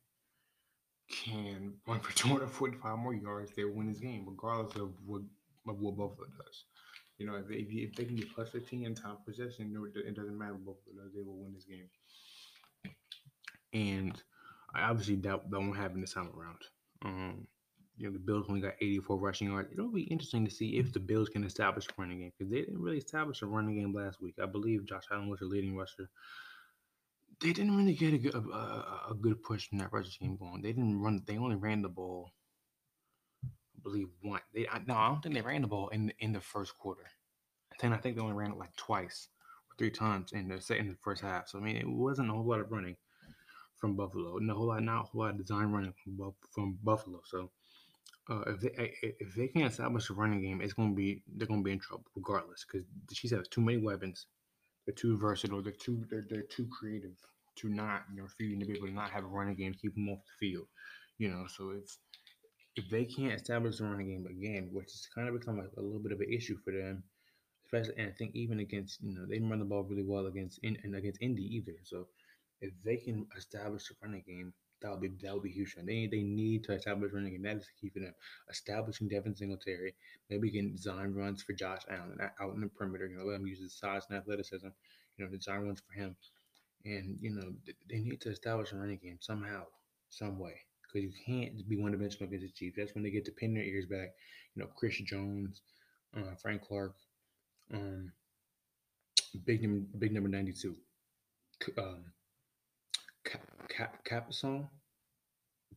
can 1.10 1.74
run 1.86 2.00
for 2.02 2.16
245 2.16 2.98
more 2.98 3.14
yards, 3.14 3.52
they'll 3.54 3.70
win 3.70 3.88
this 3.88 4.00
game, 4.00 4.24
regardless 4.26 4.76
of 4.76 4.92
what 5.06 5.22
of 5.68 5.80
what 5.80 5.96
Buffalo 5.96 6.26
does. 6.38 6.64
You 7.18 7.26
know, 7.26 7.34
if 7.34 7.48
they, 7.48 7.56
if 7.56 7.94
they 7.94 8.06
can 8.06 8.16
get 8.16 8.34
plus 8.34 8.48
15 8.48 8.86
in 8.86 8.94
time 8.94 9.18
possession, 9.26 9.76
it 9.94 10.16
doesn't 10.16 10.38
matter 10.38 10.54
what 10.54 10.76
Buffalo 10.76 11.04
does, 11.04 11.12
they 11.14 11.20
will 11.20 11.36
win 11.36 11.52
this 11.52 11.64
game. 11.64 11.88
And 13.74 14.20
I 14.74 14.88
obviously 14.88 15.16
doubt 15.16 15.50
that 15.50 15.58
won't 15.58 15.76
happen 15.76 16.00
this 16.00 16.14
time 16.14 16.30
around. 16.34 16.58
Um, 17.04 17.46
you 17.98 18.06
know, 18.06 18.14
the 18.14 18.18
Bills 18.18 18.46
only 18.48 18.62
got 18.62 18.72
84 18.80 19.18
rushing 19.18 19.48
yards. 19.48 19.70
It'll 19.70 19.92
be 19.92 20.04
interesting 20.04 20.46
to 20.46 20.50
see 20.50 20.78
if 20.78 20.94
the 20.94 20.98
Bills 20.98 21.28
can 21.28 21.44
establish 21.44 21.86
a 21.86 22.00
running 22.00 22.20
game 22.20 22.32
because 22.38 22.50
they 22.50 22.60
didn't 22.60 22.80
really 22.80 22.96
establish 22.96 23.42
a 23.42 23.46
running 23.46 23.78
game 23.78 23.94
last 23.94 24.22
week. 24.22 24.36
I 24.42 24.46
believe 24.46 24.86
Josh 24.86 25.04
Allen 25.12 25.28
was 25.28 25.40
the 25.40 25.46
leading 25.46 25.76
rusher. 25.76 26.08
They 27.40 27.52
didn't 27.52 27.76
really 27.76 27.94
get 27.94 28.12
a 28.12 28.18
good, 28.18 28.34
a, 28.34 28.38
a 29.10 29.14
good 29.18 29.42
push 29.42 29.68
from 29.68 29.78
that 29.78 29.92
rushing 29.92 30.28
game 30.28 30.36
going. 30.36 30.60
They 30.60 30.72
didn't 30.72 31.00
run. 31.00 31.22
They 31.26 31.38
only 31.38 31.56
ran 31.56 31.82
the 31.82 31.88
ball. 31.88 32.30
I 33.44 33.80
believe 33.82 34.08
one. 34.20 34.40
They 34.52 34.68
I, 34.68 34.80
no, 34.86 34.94
I 34.94 35.08
don't 35.08 35.22
think 35.22 35.34
they 35.34 35.40
ran 35.40 35.62
the 35.62 35.68
ball 35.68 35.88
in 35.88 36.12
in 36.18 36.32
the 36.32 36.40
first 36.40 36.76
quarter. 36.76 37.06
I 37.72 37.76
think 37.76 37.94
I 37.94 37.96
think 37.96 38.16
they 38.16 38.22
only 38.22 38.34
ran 38.34 38.52
it 38.52 38.58
like 38.58 38.76
twice 38.76 39.28
or 39.70 39.76
three 39.78 39.90
times 39.90 40.32
in 40.32 40.48
the 40.48 40.76
in 40.76 40.88
the 40.88 40.96
first 41.00 41.22
half. 41.22 41.48
So 41.48 41.58
I 41.58 41.62
mean, 41.62 41.76
it 41.76 41.88
wasn't 41.88 42.28
a 42.28 42.32
whole 42.32 42.46
lot 42.46 42.60
of 42.60 42.70
running 42.70 42.96
from 43.76 43.96
Buffalo. 43.96 44.36
No 44.38 44.54
whole 44.54 44.66
lot, 44.66 44.82
not 44.82 45.00
a 45.00 45.06
whole 45.06 45.22
lot 45.22 45.30
of 45.30 45.38
design 45.38 45.72
running 45.72 45.94
from, 46.04 46.34
from 46.52 46.78
Buffalo. 46.82 47.22
So 47.24 47.50
uh, 48.28 48.42
if 48.46 48.60
they 48.60 48.92
if 49.02 49.34
they 49.34 49.48
can't 49.48 49.70
establish 49.70 50.10
a 50.10 50.14
running 50.14 50.42
game, 50.42 50.60
it's 50.60 50.74
gonna 50.74 50.94
be 50.94 51.22
they're 51.36 51.48
gonna 51.48 51.62
be 51.62 51.72
in 51.72 51.80
trouble 51.80 52.04
regardless 52.14 52.64
because 52.64 52.86
the 53.08 53.14
Chiefs 53.14 53.32
have 53.32 53.48
too 53.50 53.62
many 53.62 53.78
weapons. 53.78 54.26
They're 54.90 54.96
too 54.96 55.16
versatile. 55.16 55.62
They're 55.62 55.72
too 55.72 56.04
they're, 56.10 56.24
they're 56.28 56.42
too 56.42 56.66
creative 56.66 57.14
to 57.58 57.68
not 57.68 58.02
you 58.12 58.20
know 58.20 58.26
for 58.26 58.38
to 58.38 58.66
be 58.66 58.72
able 58.76 58.88
to 58.88 58.92
not 58.92 59.12
have 59.12 59.22
a 59.22 59.28
running 59.28 59.54
game, 59.54 59.72
keep 59.72 59.94
them 59.94 60.08
off 60.08 60.18
the 60.18 60.48
field. 60.48 60.66
You 61.16 61.28
know, 61.28 61.46
so 61.46 61.70
if 61.70 61.96
if 62.74 62.90
they 62.90 63.04
can't 63.04 63.34
establish 63.34 63.78
a 63.78 63.84
running 63.84 64.08
game 64.08 64.26
again, 64.26 64.70
which 64.72 64.90
has 64.90 65.06
kind 65.14 65.28
of 65.28 65.38
become 65.38 65.58
like 65.58 65.70
a 65.76 65.80
little 65.80 66.00
bit 66.00 66.10
of 66.10 66.18
an 66.18 66.32
issue 66.32 66.56
for 66.64 66.72
them, 66.72 67.04
especially 67.66 68.02
and 68.02 68.08
I 68.08 68.14
think 68.16 68.34
even 68.34 68.58
against 68.58 69.00
you 69.00 69.14
know 69.14 69.26
they 69.26 69.38
run 69.38 69.60
the 69.60 69.64
ball 69.64 69.84
really 69.84 70.02
well 70.04 70.26
against 70.26 70.58
in, 70.64 70.76
and 70.82 70.96
against 70.96 71.22
Indy 71.22 71.44
either. 71.44 71.78
So 71.84 72.08
if 72.60 72.72
they 72.84 72.96
can 72.96 73.28
establish 73.36 73.92
a 73.92 73.94
running 74.04 74.24
game, 74.26 74.52
that 74.82 74.90
would 74.90 75.00
be 75.00 75.08
that 75.22 75.34
would 75.34 75.42
be 75.42 75.50
huge. 75.50 75.74
And 75.76 75.88
They 75.88 76.06
they 76.06 76.22
need 76.22 76.64
to 76.64 76.72
establish 76.72 77.12
running 77.12 77.32
game. 77.32 77.42
That 77.42 77.56
is 77.56 77.68
key 77.80 77.90
for 77.90 78.00
them. 78.00 78.14
Establishing 78.50 79.08
Devin 79.08 79.36
Singletary. 79.36 79.94
Maybe 80.28 80.50
can 80.50 80.72
design 80.74 81.12
runs 81.14 81.42
for 81.42 81.52
Josh 81.52 81.82
Allen 81.90 82.18
out 82.20 82.54
in 82.54 82.60
the 82.60 82.68
perimeter. 82.68 83.06
You 83.06 83.18
know, 83.18 83.24
let 83.24 83.40
him 83.40 83.46
use 83.46 83.60
his 83.60 83.74
size 83.78 84.02
and 84.08 84.18
athleticism. 84.18 84.68
You 85.16 85.24
know, 85.24 85.30
design 85.30 85.60
runs 85.60 85.80
for 85.80 85.92
him. 85.92 86.16
And 86.84 87.18
you 87.20 87.30
know, 87.30 87.52
they 87.88 87.98
need 87.98 88.20
to 88.22 88.30
establish 88.30 88.72
a 88.72 88.76
running 88.76 89.00
game 89.02 89.18
somehow, 89.20 89.64
some 90.08 90.38
way. 90.38 90.54
Because 90.82 91.04
you 91.04 91.12
can't 91.26 91.68
be 91.68 91.76
one 91.76 91.92
dimensional 91.92 92.26
against 92.28 92.46
the 92.46 92.52
Chiefs. 92.52 92.76
That's 92.76 92.94
when 92.94 93.04
they 93.04 93.10
get 93.10 93.24
to 93.26 93.32
pin 93.32 93.54
their 93.54 93.62
ears 93.62 93.86
back. 93.86 94.10
You 94.54 94.62
know, 94.62 94.68
Chris 94.76 94.96
Jones, 95.02 95.62
uh, 96.16 96.34
Frank 96.42 96.62
Clark, 96.62 96.94
um, 97.72 98.12
big 99.44 99.62
number, 99.62 99.86
big 99.98 100.12
number 100.12 100.28
ninety 100.28 100.52
two. 100.52 100.76
Um, 101.78 102.04
Cap, 103.70 104.04
Cap, 104.04 104.30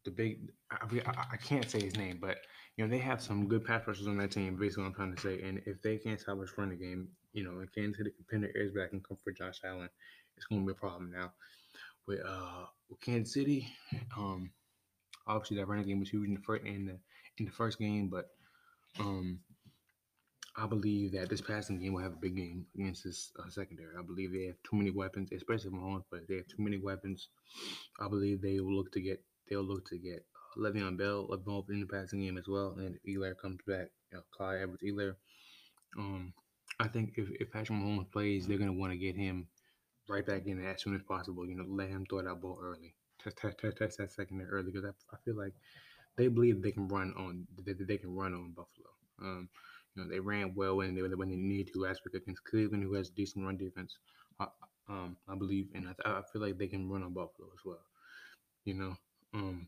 the 0.04 0.12
big 0.12 0.52
I, 0.72 1.26
I, 1.34 1.38
can't 1.38 1.70
say 1.70 1.82
his 1.82 1.96
name, 1.96 2.18
but 2.20 2.38
you 2.76 2.84
know 2.84 2.90
they 2.90 3.00
have 3.00 3.22
some 3.22 3.48
good 3.48 3.64
pass 3.64 3.88
rushers 3.88 4.08
on 4.08 4.18
that 4.18 4.32
team. 4.32 4.58
Basically, 4.58 4.86
I'm 4.86 4.94
trying 4.94 5.16
to 5.16 5.22
say, 5.22 5.42
and 5.42 5.62
if 5.66 5.82
they 5.82 5.98
can't 5.98 6.20
establish 6.20 6.50
running 6.58 6.80
game, 6.80 7.08
you 7.32 7.44
know, 7.44 7.60
and 7.60 7.74
Kansas 7.74 7.98
City 7.98 8.12
can 8.12 8.26
pin 8.30 8.42
their 8.42 8.70
back 8.72 8.94
and 8.94 9.04
come 9.08 9.18
for 9.24 9.32
Josh 9.32 9.60
Allen, 9.64 9.90
it's 10.36 10.46
going 10.46 10.62
to 10.62 10.68
be 10.68 10.72
a 10.72 10.76
problem 10.76 11.12
now. 11.12 11.32
With 12.08 12.20
uh 12.26 12.66
with 12.90 13.00
Kansas 13.00 13.34
City, 13.34 13.68
um, 14.18 14.52
obviously 15.28 15.58
that 15.58 15.68
running 15.68 15.88
game 15.88 16.00
was 16.00 16.10
huge 16.10 16.28
in 16.28 16.34
the 16.34 16.42
first 16.42 16.66
in 16.66 16.86
the 16.86 16.98
in 17.38 17.46
the 17.46 17.52
first 17.52 17.80
game, 17.80 18.10
but 18.10 18.30
um 19.00 19.40
I 20.56 20.68
believe 20.68 21.14
that 21.14 21.30
this 21.30 21.42
passing 21.42 21.80
game 21.80 21.94
will 21.94 22.04
have 22.04 22.14
a 22.14 22.22
big 22.22 22.36
game 22.36 22.66
against 22.76 23.04
this 23.04 23.32
uh, 23.40 23.50
secondary. 23.50 23.96
I 23.98 24.04
believe 24.04 24.32
they 24.32 24.46
have 24.46 24.62
too 24.64 24.76
many 24.76 24.92
weapons, 24.92 25.30
especially 25.32 25.72
Mahomes, 25.72 26.04
but 26.12 26.28
they 26.30 26.36
have 26.38 26.48
too 26.48 26.62
many 26.62 26.78
weapons. 26.78 27.30
I 28.00 28.08
believe 28.08 28.42
they 28.42 28.60
will 28.60 28.76
look 28.76 28.92
to 28.92 29.02
get 29.02 29.24
they'll 29.50 29.64
look 29.64 29.88
to 29.90 29.98
get 29.98 30.26
uh, 30.36 30.60
Le'Veon 30.62 30.98
Bell 30.98 31.28
involved 31.34 31.72
in 31.72 31.80
the 31.80 31.88
passing 31.88 32.22
game 32.22 32.38
as 32.38 32.48
well. 32.48 32.76
And 32.78 32.96
if 32.96 33.02
Helaire 33.04 33.38
comes 33.38 33.60
back, 33.68 33.88
you 34.12 34.18
know, 34.18 34.24
Clyde 34.32 34.62
Edwards 34.62 34.84
Helaire. 34.84 35.16
Um, 35.98 36.34
I 36.80 36.88
think 36.88 37.14
if, 37.18 37.30
if 37.40 37.52
Patrick 37.52 37.80
Mahomes 37.80 38.12
plays, 38.12 38.48
they're 38.48 38.58
gonna 38.58 38.74
want 38.74 38.94
to 38.94 38.98
get 38.98 39.16
him 39.16 39.48
right 40.08 40.26
back 40.26 40.46
in 40.46 40.64
as 40.64 40.82
soon 40.82 40.96
as 40.96 41.02
possible. 41.02 41.48
You 41.48 41.56
know, 41.56 41.66
let 41.68 41.90
him 41.90 42.06
throw 42.08 42.22
that 42.22 42.42
ball 42.42 42.60
early, 42.62 42.94
test 43.24 43.38
test 43.38 43.58
test, 43.58 43.78
test 43.78 43.98
that 43.98 44.12
secondary 44.12 44.50
early 44.50 44.72
because 44.72 44.86
I, 44.86 45.16
I 45.16 45.18
feel 45.26 45.36
like 45.36 45.54
they 46.16 46.28
believe 46.28 46.62
they 46.62 46.72
can 46.72 46.88
run 46.88 47.14
on 47.18 47.48
they, 47.66 47.74
they 47.74 47.98
can 47.98 48.16
run 48.16 48.34
on 48.34 48.52
Buffalo. 48.52 48.90
Um, 49.22 49.50
you 49.96 50.04
know, 50.04 50.10
they 50.10 50.20
ran 50.20 50.54
well 50.56 50.78
when 50.78 50.96
they 50.96 51.02
when 51.02 51.30
they 51.30 51.36
needed 51.36 51.74
to 51.74 51.82
last 51.82 52.02
week 52.06 52.22
against 52.22 52.44
Cleveland, 52.46 52.84
who 52.84 52.94
has 52.94 53.10
decent 53.10 53.46
run 53.46 53.58
defense. 53.58 53.98
I, 54.40 54.48
um, 54.90 55.18
I 55.28 55.36
believe, 55.36 55.68
and 55.74 55.88
I, 55.88 56.10
I 56.10 56.22
feel 56.32 56.42
like 56.42 56.58
they 56.58 56.68
can 56.68 56.90
run 56.90 57.04
on 57.04 57.14
Buffalo 57.14 57.50
as 57.54 57.64
well. 57.66 57.86
You 58.66 58.74
know, 58.76 58.96
um, 59.34 59.68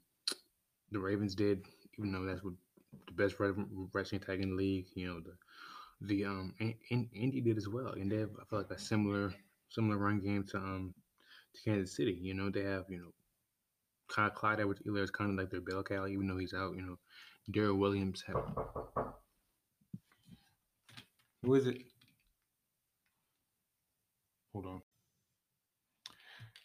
the 0.91 0.99
Ravens 0.99 1.35
did, 1.35 1.65
even 1.97 2.11
though 2.11 2.25
that's 2.25 2.43
what 2.43 2.53
the 3.07 3.13
best 3.13 3.35
rushing 3.39 4.17
attack 4.21 4.39
in 4.39 4.51
the 4.51 4.55
league. 4.55 4.87
You 4.95 5.07
know, 5.07 5.19
the 5.19 5.35
the 6.07 6.25
um 6.25 6.53
in, 6.59 7.09
Indy 7.13 7.41
did 7.41 7.57
as 7.57 7.67
well, 7.67 7.93
and 7.93 8.11
they 8.11 8.17
have 8.17 8.31
I 8.41 8.45
feel 8.49 8.59
like 8.59 8.71
a 8.71 8.79
similar 8.79 9.33
similar 9.69 9.97
run 9.97 10.19
game 10.19 10.43
to 10.51 10.57
um 10.57 10.93
to 11.53 11.61
Kansas 11.61 11.95
City. 11.95 12.17
You 12.21 12.33
know, 12.33 12.49
they 12.49 12.63
have 12.63 12.85
you 12.89 12.99
know 12.99 13.11
Clyde, 14.07 14.59
Edwards-Helaire 14.59 15.03
is 15.03 15.11
kind 15.11 15.31
of 15.31 15.37
like 15.37 15.49
their 15.49 15.61
bell 15.61 15.83
cow, 15.83 16.07
even 16.07 16.27
though 16.27 16.37
he's 16.37 16.53
out. 16.53 16.75
You 16.75 16.83
know, 16.83 16.97
Darrel 17.51 17.77
Williams 17.77 18.23
have 18.27 18.43
is 21.53 21.67
it? 21.67 21.77
Hold 24.53 24.65
on. 24.65 24.81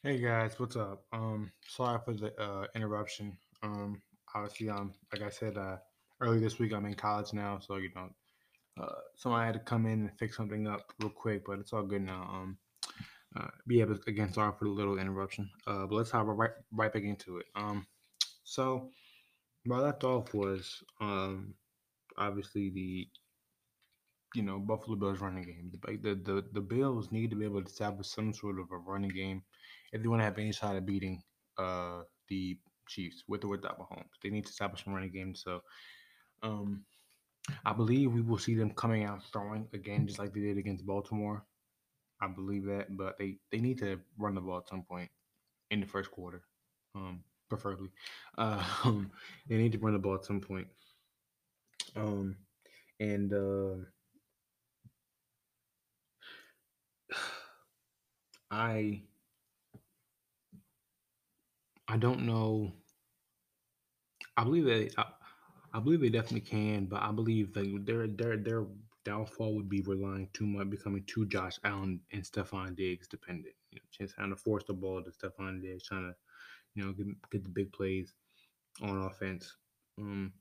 Hey 0.02 0.18
guys, 0.18 0.58
what's 0.58 0.76
up? 0.76 1.04
Um, 1.12 1.52
sorry 1.68 1.98
for 2.04 2.14
the 2.14 2.32
uh, 2.40 2.66
interruption. 2.74 3.36
Um, 3.62 4.00
obviously, 4.34 4.70
um, 4.70 4.94
like 5.12 5.22
I 5.22 5.28
said, 5.28 5.58
uh, 5.58 5.76
early 6.20 6.40
this 6.40 6.58
week, 6.58 6.72
I'm 6.72 6.86
in 6.86 6.94
college 6.94 7.34
now, 7.34 7.58
so 7.58 7.76
you 7.76 7.90
know, 7.94 8.08
uh, 8.80 9.00
so 9.16 9.32
I 9.32 9.44
had 9.44 9.54
to 9.54 9.60
come 9.60 9.84
in 9.84 10.00
and 10.00 10.18
fix 10.18 10.36
something 10.36 10.66
up 10.66 10.92
real 11.00 11.10
quick, 11.10 11.42
but 11.46 11.58
it's 11.58 11.74
all 11.74 11.82
good 11.82 12.02
now. 12.02 12.22
Um, 12.32 12.56
uh, 13.36 13.48
yeah, 13.68 13.84
but 13.84 13.98
again, 14.08 14.32
sorry 14.32 14.52
for 14.58 14.64
the 14.64 14.70
little 14.70 14.98
interruption. 14.98 15.50
Uh, 15.66 15.86
but 15.86 15.96
let's 15.96 16.10
hop 16.10 16.26
right 16.26 16.50
right 16.72 16.92
back 16.92 17.02
into 17.02 17.36
it. 17.36 17.46
Um, 17.54 17.86
so 18.44 18.90
where 19.66 19.80
I 19.80 19.82
left 19.82 20.04
off 20.04 20.32
was 20.32 20.82
um, 21.02 21.54
obviously 22.16 22.70
the 22.70 23.08
you 24.34 24.42
know, 24.42 24.58
Buffalo 24.58 24.96
Bills 24.96 25.20
running 25.20 25.44
game. 25.44 25.72
The, 25.72 26.14
the 26.14 26.44
the 26.52 26.60
Bills 26.60 27.10
need 27.10 27.30
to 27.30 27.36
be 27.36 27.44
able 27.44 27.62
to 27.62 27.66
establish 27.66 28.08
some 28.08 28.32
sort 28.32 28.58
of 28.58 28.70
a 28.70 28.78
running 28.78 29.10
game 29.10 29.42
if 29.92 30.02
they 30.02 30.08
want 30.08 30.20
to 30.20 30.24
have 30.24 30.38
any 30.38 30.52
shot 30.52 30.76
at 30.76 30.86
beating 30.86 31.22
uh, 31.58 32.02
the 32.28 32.58
Chiefs 32.88 33.24
with 33.28 33.44
or 33.44 33.48
without 33.48 33.78
Mahomes. 33.78 34.18
They 34.22 34.30
need 34.30 34.46
to 34.46 34.50
establish 34.50 34.84
a 34.86 34.90
running 34.90 35.12
game. 35.12 35.34
So, 35.34 35.60
um, 36.42 36.84
I 37.64 37.72
believe 37.72 38.12
we 38.12 38.22
will 38.22 38.38
see 38.38 38.54
them 38.54 38.70
coming 38.70 39.04
out 39.04 39.22
throwing 39.32 39.66
again, 39.72 40.06
just 40.06 40.18
like 40.18 40.32
they 40.32 40.40
did 40.40 40.58
against 40.58 40.86
Baltimore. 40.86 41.44
I 42.20 42.28
believe 42.28 42.66
that, 42.66 42.96
but 42.96 43.18
they 43.18 43.38
they 43.50 43.58
need 43.58 43.78
to 43.78 44.00
run 44.18 44.34
the 44.34 44.40
ball 44.40 44.58
at 44.58 44.68
some 44.68 44.82
point 44.82 45.10
in 45.70 45.80
the 45.80 45.86
first 45.86 46.10
quarter. 46.10 46.42
Um, 46.94 47.24
preferably. 47.48 47.90
Uh, 48.38 48.62
um, 48.84 49.10
they 49.48 49.56
need 49.56 49.72
to 49.72 49.78
run 49.78 49.92
the 49.92 49.98
ball 49.98 50.14
at 50.14 50.24
some 50.24 50.40
point. 50.40 50.68
Um, 51.96 52.36
and 53.00 53.32
uh, 53.32 53.84
I 58.50 59.02
I 61.88 61.98
don't 61.98 62.24
know. 62.24 62.72
I 64.36 64.44
believe 64.44 64.64
they 64.64 64.90
I, 64.98 65.04
I 65.74 65.80
believe 65.80 66.00
they 66.00 66.08
definitely 66.08 66.40
can, 66.40 66.86
but 66.86 67.02
I 67.02 67.12
believe 67.12 67.52
that 67.54 67.82
their 67.86 68.06
their 68.08 68.36
their 68.36 68.66
downfall 69.04 69.54
would 69.56 69.68
be 69.68 69.82
relying 69.82 70.28
too 70.32 70.46
much, 70.46 70.70
becoming 70.70 71.04
too 71.06 71.26
Josh 71.26 71.58
Allen 71.64 72.00
and 72.12 72.22
Stefon 72.22 72.76
Diggs 72.76 73.08
dependent. 73.08 73.54
You 73.70 73.78
know, 73.80 73.86
just 73.92 74.14
trying 74.14 74.30
to 74.30 74.36
force 74.36 74.64
the 74.64 74.74
ball 74.74 75.02
to 75.02 75.10
Stefon 75.10 75.62
Diggs, 75.62 75.84
trying 75.84 76.10
to 76.10 76.16
you 76.74 76.84
know 76.84 76.92
get, 76.92 77.06
get 77.30 77.42
the 77.44 77.48
big 77.50 77.72
plays 77.72 78.14
on 78.82 78.98
offense. 79.04 79.56
Um, 79.98 80.32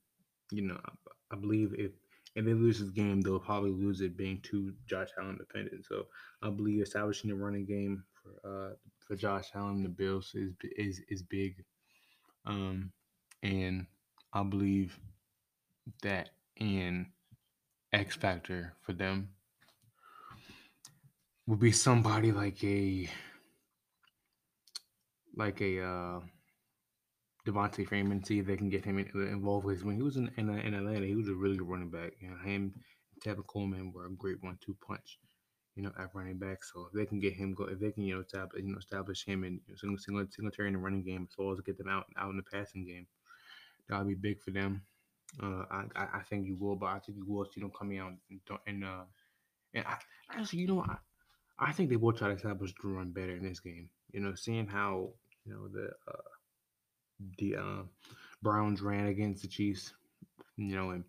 you 0.52 0.64
know, 0.64 0.80
I, 0.86 0.92
I 1.36 1.38
believe 1.38 1.74
if 1.78 1.92
if 2.40 2.46
they 2.46 2.54
lose 2.54 2.80
this 2.80 2.90
game, 2.90 3.20
they'll 3.20 3.40
probably 3.40 3.72
lose 3.72 4.00
it 4.00 4.16
being 4.16 4.40
too 4.42 4.74
Josh 4.88 5.10
Allen 5.20 5.38
dependent. 5.38 5.86
So 5.86 6.06
I 6.42 6.50
believe 6.50 6.82
establishing 6.82 7.32
a 7.32 7.36
running 7.36 7.66
game 7.66 8.04
for 8.14 8.70
uh, 8.72 8.74
for 8.98 9.18
Josh 9.18 9.50
Allen 9.54 9.84
the 9.84 9.90
Bills 9.90 10.32
is 10.34 10.54
is 10.78 11.02
is 11.10 11.22
big. 11.22 11.66
Um, 12.46 12.94
and 13.44 13.88
I 14.32 14.44
believe 14.44 14.98
that 16.02 16.30
in 16.56 17.08
X 17.92 18.16
factor 18.16 18.74
for 18.82 18.94
them 18.94 19.30
would 21.46 21.60
be 21.60 21.74
somebody 21.74 22.32
like 22.32 22.64
a 22.64 23.10
like 25.36 25.60
a 25.60 25.84
uh, 25.84 26.20
Devonta 27.46 27.88
Freeman, 27.88 28.24
see 28.24 28.40
if 28.40 28.46
they 28.46 28.58
can 28.58 28.70
get 28.70 28.86
him 28.86 29.00
involved 29.00 29.66
with. 29.66 29.84
When 29.84 29.96
he 29.96 30.02
was 30.02 30.18
in, 30.18 30.30
in, 30.38 30.50
in 30.50 30.74
Atlanta, 30.74 31.06
he 31.06 31.16
was 31.16 31.30
a 31.30 31.34
really 31.34 31.58
good 31.58 31.68
running 31.70 31.90
back. 31.90 32.14
You 32.20 32.30
know, 32.30 32.38
him 32.38 32.74
and 33.14 33.24
Tevin 33.24 33.48
Coleman 33.48 33.92
were 33.94 34.06
a 34.06 34.12
great 34.12 34.42
one-two 34.44 34.76
punch. 34.86 35.20
You 35.76 35.84
know, 35.84 35.92
at 35.98 36.14
running 36.14 36.38
back. 36.38 36.64
So 36.66 36.88
if 36.88 36.94
they 36.94 37.06
can 37.06 37.20
get 37.20 37.34
him 37.34 37.54
go, 37.54 37.64
if 37.66 37.80
they 37.80 37.92
can 37.92 38.04
you 38.04 38.16
know 38.16 38.22
establish 38.22 38.62
you 38.62 38.72
know 38.72 38.78
establish 38.78 39.24
him 39.24 39.46
and 39.46 39.62
you 39.66 39.74
know, 39.74 39.78
single 39.78 39.98
single 39.98 40.26
Singletary 40.30 40.68
in 40.68 40.74
the 40.74 40.80
running 40.80 41.04
game 41.04 41.26
as 41.30 41.38
well 41.38 41.54
as 41.54 41.62
get 41.62 41.78
them 41.78 41.88
out 41.88 42.06
out 42.18 42.32
in 42.32 42.36
the 42.36 42.44
passing 42.44 42.86
game, 42.86 43.08
that'll 43.88 44.06
be 44.06 44.16
big 44.16 44.42
for 44.42 44.52
them. 44.52 44.82
Uh, 45.42 45.64
I, 45.72 45.86
I 46.16 46.22
think 46.30 46.48
you 46.48 46.58
will, 46.60 46.76
but 46.76 46.88
I 46.88 47.00
think 47.00 47.18
you 47.18 47.26
will 47.26 47.46
see 47.46 47.62
them 47.62 47.72
coming 47.78 48.00
out 48.00 48.12
and, 48.30 48.42
and 48.68 48.84
uh 48.84 49.04
and 49.74 49.86
I, 49.86 49.98
actually 50.34 50.60
you 50.60 50.68
know 50.68 50.82
I 50.82 50.98
I 51.60 51.72
think 51.74 51.90
they 51.90 51.98
will 51.98 52.14
try 52.14 52.30
to 52.30 52.36
establish 52.36 52.74
the 52.82 52.88
run 52.88 53.12
better 53.12 53.36
in 53.36 53.44
this 53.44 53.60
game. 53.60 53.90
You 54.12 54.22
know, 54.22 54.34
seeing 54.36 54.68
how 54.68 55.12
you 55.46 55.54
know 55.54 55.68
the 55.68 55.92
uh, 56.08 56.22
the 57.38 57.56
uh, 57.56 57.84
Browns 58.42 58.82
ran 58.82 59.08
against 59.08 59.42
the 59.42 59.48
Chiefs. 59.48 59.94
You 60.58 60.76
know, 60.76 60.90
and 60.92 61.04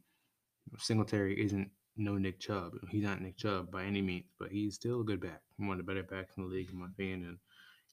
Singletary 0.78 1.40
isn't 1.44 1.70
no 1.96 2.16
Nick 2.16 2.40
Chubb. 2.40 2.72
He's 2.88 3.04
not 3.04 3.20
Nick 3.20 3.36
Chubb 3.36 3.70
by 3.70 3.84
any 3.84 4.00
means, 4.00 4.26
but 4.38 4.50
he's 4.50 4.74
still 4.74 5.00
a 5.00 5.04
good 5.04 5.20
back. 5.20 5.42
One 5.56 5.72
of 5.72 5.78
the 5.78 5.82
better 5.82 6.02
backs 6.02 6.36
in 6.36 6.44
the 6.44 6.48
league, 6.48 6.70
in 6.70 6.78
my 6.78 6.86
opinion. 6.86 7.24
And, 7.24 7.38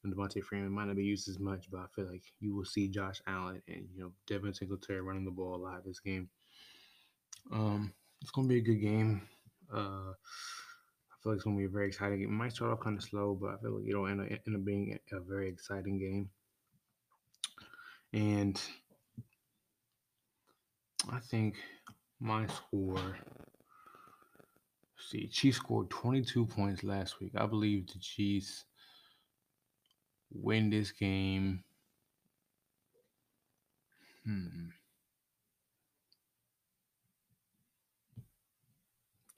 and 0.04 0.14
Devonta 0.14 0.44
Freeman 0.44 0.72
might 0.72 0.86
not 0.86 0.96
be 0.96 1.04
used 1.04 1.28
as 1.28 1.40
much, 1.40 1.70
but 1.72 1.80
I 1.80 1.86
feel 1.96 2.10
like 2.10 2.24
you 2.40 2.56
will 2.56 2.66
see 2.66 2.88
Josh 2.88 3.22
Allen 3.28 3.62
and 3.68 3.88
you 3.94 4.02
know 4.02 4.12
Devin 4.28 4.54
Singletary 4.54 5.02
running 5.02 5.26
the 5.26 5.32
ball 5.32 5.56
a 5.56 5.58
lot 5.58 5.84
this 5.84 6.00
game. 6.00 6.30
Um, 7.52 7.94
it's 8.22 8.32
gonna 8.32 8.48
be 8.48 8.58
a 8.58 8.62
good 8.62 8.82
game. 8.82 9.22
Uh, 9.74 10.14
I 10.14 11.16
feel 11.22 11.32
like 11.32 11.38
it's 11.38 11.44
gonna 11.44 11.58
be 11.58 11.66
a 11.66 11.70
very 11.70 11.88
exciting 11.88 12.20
game. 12.20 12.30
It 12.30 12.32
might 12.32 12.54
start 12.54 12.72
off 12.72 12.80
kind 12.80 12.98
of 12.98 13.04
slow, 13.04 13.38
but 13.40 13.52
I 13.52 13.58
feel 13.58 13.80
like 13.80 13.90
it'll 13.90 14.08
end 14.08 14.22
up, 14.22 14.28
end 14.30 14.56
up 14.56 14.64
being 14.64 14.98
a 15.12 15.20
very 15.20 15.50
exciting 15.50 16.00
game. 16.00 16.30
And 18.18 18.60
I 21.12 21.20
think 21.20 21.56
my 22.20 22.48
score. 22.48 23.16
See, 24.98 25.28
Chiefs 25.28 25.58
scored 25.58 25.92
22 25.92 26.48
points 26.48 26.84
last 26.84 27.20
week. 27.22 27.34
I 27.38 27.46
believe 27.46 27.86
the 27.86 28.00
Chiefs 28.00 28.66
win 30.32 30.72
this 30.72 30.90
game. 30.90 31.64
Hmm. 34.26 34.70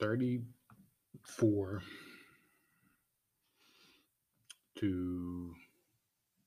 34 0.00 1.82
to 4.76 5.54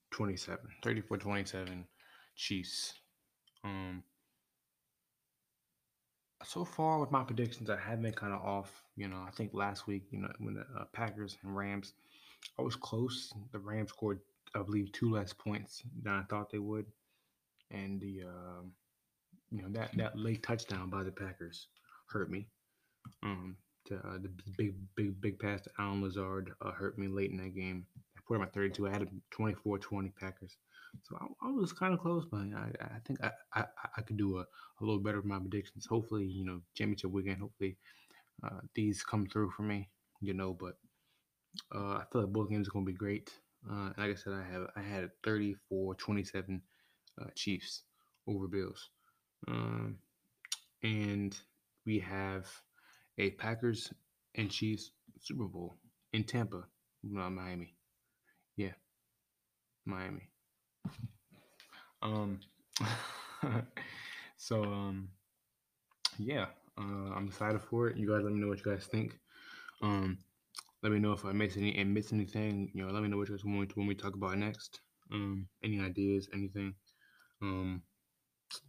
27. 0.09 0.65
34 0.81 1.17
27 1.17 1.85
Chiefs. 2.35 2.93
Um, 3.63 4.03
so 6.43 6.65
far 6.65 6.99
with 6.99 7.11
my 7.11 7.23
predictions, 7.23 7.69
I 7.69 7.77
have 7.77 8.01
been 8.01 8.13
kind 8.13 8.33
of 8.33 8.41
off. 8.41 8.83
You 8.95 9.07
know, 9.07 9.23
I 9.27 9.31
think 9.31 9.51
last 9.53 9.87
week, 9.87 10.03
you 10.11 10.19
know, 10.19 10.31
when 10.39 10.55
the 10.55 10.65
uh, 10.77 10.85
Packers 10.93 11.37
and 11.43 11.55
Rams, 11.55 11.93
I 12.59 12.61
was 12.61 12.75
close. 12.75 13.33
The 13.51 13.59
Rams 13.59 13.89
scored, 13.89 14.19
I 14.55 14.61
believe, 14.61 14.91
two 14.91 15.11
less 15.11 15.33
points 15.33 15.83
than 16.03 16.13
I 16.13 16.23
thought 16.23 16.51
they 16.51 16.59
would, 16.59 16.85
and 17.71 17.99
the, 17.99 18.23
uh, 18.27 18.61
you 19.51 19.61
know, 19.61 19.69
that 19.69 19.95
that 19.97 20.17
late 20.17 20.43
touchdown 20.43 20.89
by 20.89 21.03
the 21.03 21.11
Packers 21.11 21.67
hurt 22.07 22.29
me. 22.29 22.47
Um, 23.23 23.57
to, 23.85 23.95
uh, 23.97 24.17
the 24.21 24.29
big, 24.57 24.75
big, 24.95 25.19
big 25.19 25.39
pass 25.39 25.61
to 25.61 25.69
Allen 25.77 26.01
Lazard 26.01 26.53
uh, 26.61 26.71
hurt 26.71 26.97
me 26.97 27.07
late 27.07 27.31
in 27.31 27.37
that 27.37 27.55
game. 27.55 27.85
I 28.17 28.21
put 28.25 28.35
him 28.35 28.43
at 28.43 28.53
32. 28.53 28.87
I 28.87 28.91
had 28.91 29.01
a 29.01 29.07
24-20 29.35 30.15
Packers. 30.15 30.57
So 31.01 31.17
I, 31.19 31.47
I 31.47 31.51
was 31.51 31.73
kind 31.73 31.93
of 31.93 31.99
close, 31.99 32.25
but 32.29 32.41
I, 32.41 32.71
I 32.82 32.99
think 33.06 33.19
I, 33.23 33.32
I, 33.53 33.65
I 33.97 34.01
could 34.01 34.17
do 34.17 34.38
a, 34.38 34.41
a 34.41 34.82
little 34.82 34.99
better 34.99 35.17
with 35.17 35.25
my 35.25 35.39
predictions. 35.39 35.86
Hopefully, 35.89 36.25
you 36.25 36.45
know, 36.45 36.62
championship 36.75 37.12
weekend, 37.12 37.39
hopefully 37.39 37.77
uh, 38.43 38.60
these 38.75 39.03
come 39.03 39.27
through 39.27 39.51
for 39.51 39.63
me, 39.63 39.89
you 40.21 40.34
know, 40.34 40.53
but 40.53 40.75
uh, 41.73 41.95
I 41.97 42.03
feel 42.12 42.21
like 42.21 42.34
both 42.34 42.49
games 42.49 42.67
are 42.67 42.71
going 42.71 42.86
to 42.86 42.91
be 42.91 42.97
great. 42.97 43.32
Uh, 43.69 43.89
like 43.97 44.12
I 44.12 44.15
said, 44.15 44.34
I 44.34 44.43
have 44.51 44.67
I 44.75 44.82
had 44.82 45.10
34-27 45.25 46.62
uh, 47.21 47.25
Chiefs 47.36 47.84
over 48.27 48.47
Bills. 48.47 48.89
Um, 49.47 49.97
and 50.84 51.38
we 51.86 51.99
have 51.99 52.47
a 53.17 53.32
Packers 53.32 53.91
and 54.36 54.49
Chiefs 54.49 54.91
Super 55.19 55.45
Bowl 55.45 55.77
in 56.12 56.23
Tampa, 56.23 56.63
not 57.03 57.29
Miami. 57.32 57.75
Yeah, 58.58 58.73
Miami. 59.86 60.32
Um, 62.01 62.39
so 64.37 64.63
um, 64.63 65.09
yeah, 66.17 66.47
uh, 66.77 67.13
I'm 67.15 67.27
excited 67.27 67.61
for 67.61 67.87
it. 67.87 67.97
You 67.97 68.07
guys, 68.09 68.23
let 68.23 68.33
me 68.33 68.39
know 68.39 68.47
what 68.47 68.63
you 68.63 68.71
guys 68.71 68.85
think. 68.85 69.17
Um, 69.81 70.17
let 70.81 70.91
me 70.91 70.99
know 70.99 71.13
if 71.13 71.25
I 71.25 71.31
miss 71.31 71.57
any 71.57 71.81
miss 71.83 72.13
anything. 72.13 72.71
You 72.73 72.85
know, 72.85 72.93
let 72.93 73.03
me 73.03 73.09
know 73.09 73.17
what 73.17 73.29
you 73.29 73.35
guys 73.35 73.45
want 73.45 73.75
when 73.77 73.87
we 73.87 73.95
talk 73.95 74.15
about 74.15 74.37
next. 74.37 74.81
Um, 75.11 75.47
any 75.63 75.79
ideas, 75.79 76.29
anything. 76.33 76.75
Um, 77.41 77.83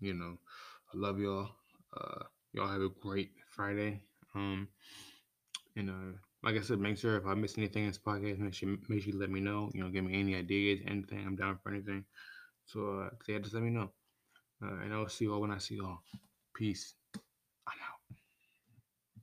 you 0.00 0.14
know, 0.14 0.38
I 0.92 0.96
love 0.96 1.18
y'all. 1.18 1.50
Uh, 1.96 2.24
y'all 2.52 2.68
have 2.68 2.82
a 2.82 2.88
great 2.88 3.30
Friday. 3.50 4.02
Um, 4.34 4.68
and 5.76 5.90
uh, 5.90 6.18
like 6.44 6.56
I 6.56 6.60
said, 6.60 6.78
make 6.78 6.98
sure 6.98 7.16
if 7.16 7.26
I 7.26 7.34
miss 7.34 7.56
anything 7.58 7.84
in 7.84 7.88
this 7.88 7.98
podcast, 7.98 8.38
make 8.38 8.54
sure 8.54 8.76
make 8.88 9.02
sure 9.02 9.12
you 9.12 9.18
let 9.18 9.30
me 9.30 9.40
know. 9.40 9.70
You 9.74 9.82
know, 9.82 9.90
give 9.90 10.04
me 10.04 10.18
any 10.18 10.36
ideas, 10.36 10.80
anything. 10.86 11.24
I'm 11.26 11.36
down 11.36 11.58
for 11.62 11.70
anything. 11.72 12.04
So 12.66 13.00
uh, 13.00 13.10
yeah, 13.26 13.38
just 13.38 13.54
let 13.54 13.62
me 13.62 13.70
know. 13.70 13.90
Uh, 14.62 14.76
and 14.82 14.92
I'll 14.92 15.08
see 15.08 15.24
you 15.24 15.34
all 15.34 15.40
when 15.40 15.50
I 15.50 15.58
see 15.58 15.76
you 15.76 15.86
all. 15.86 16.02
Peace. 16.54 16.94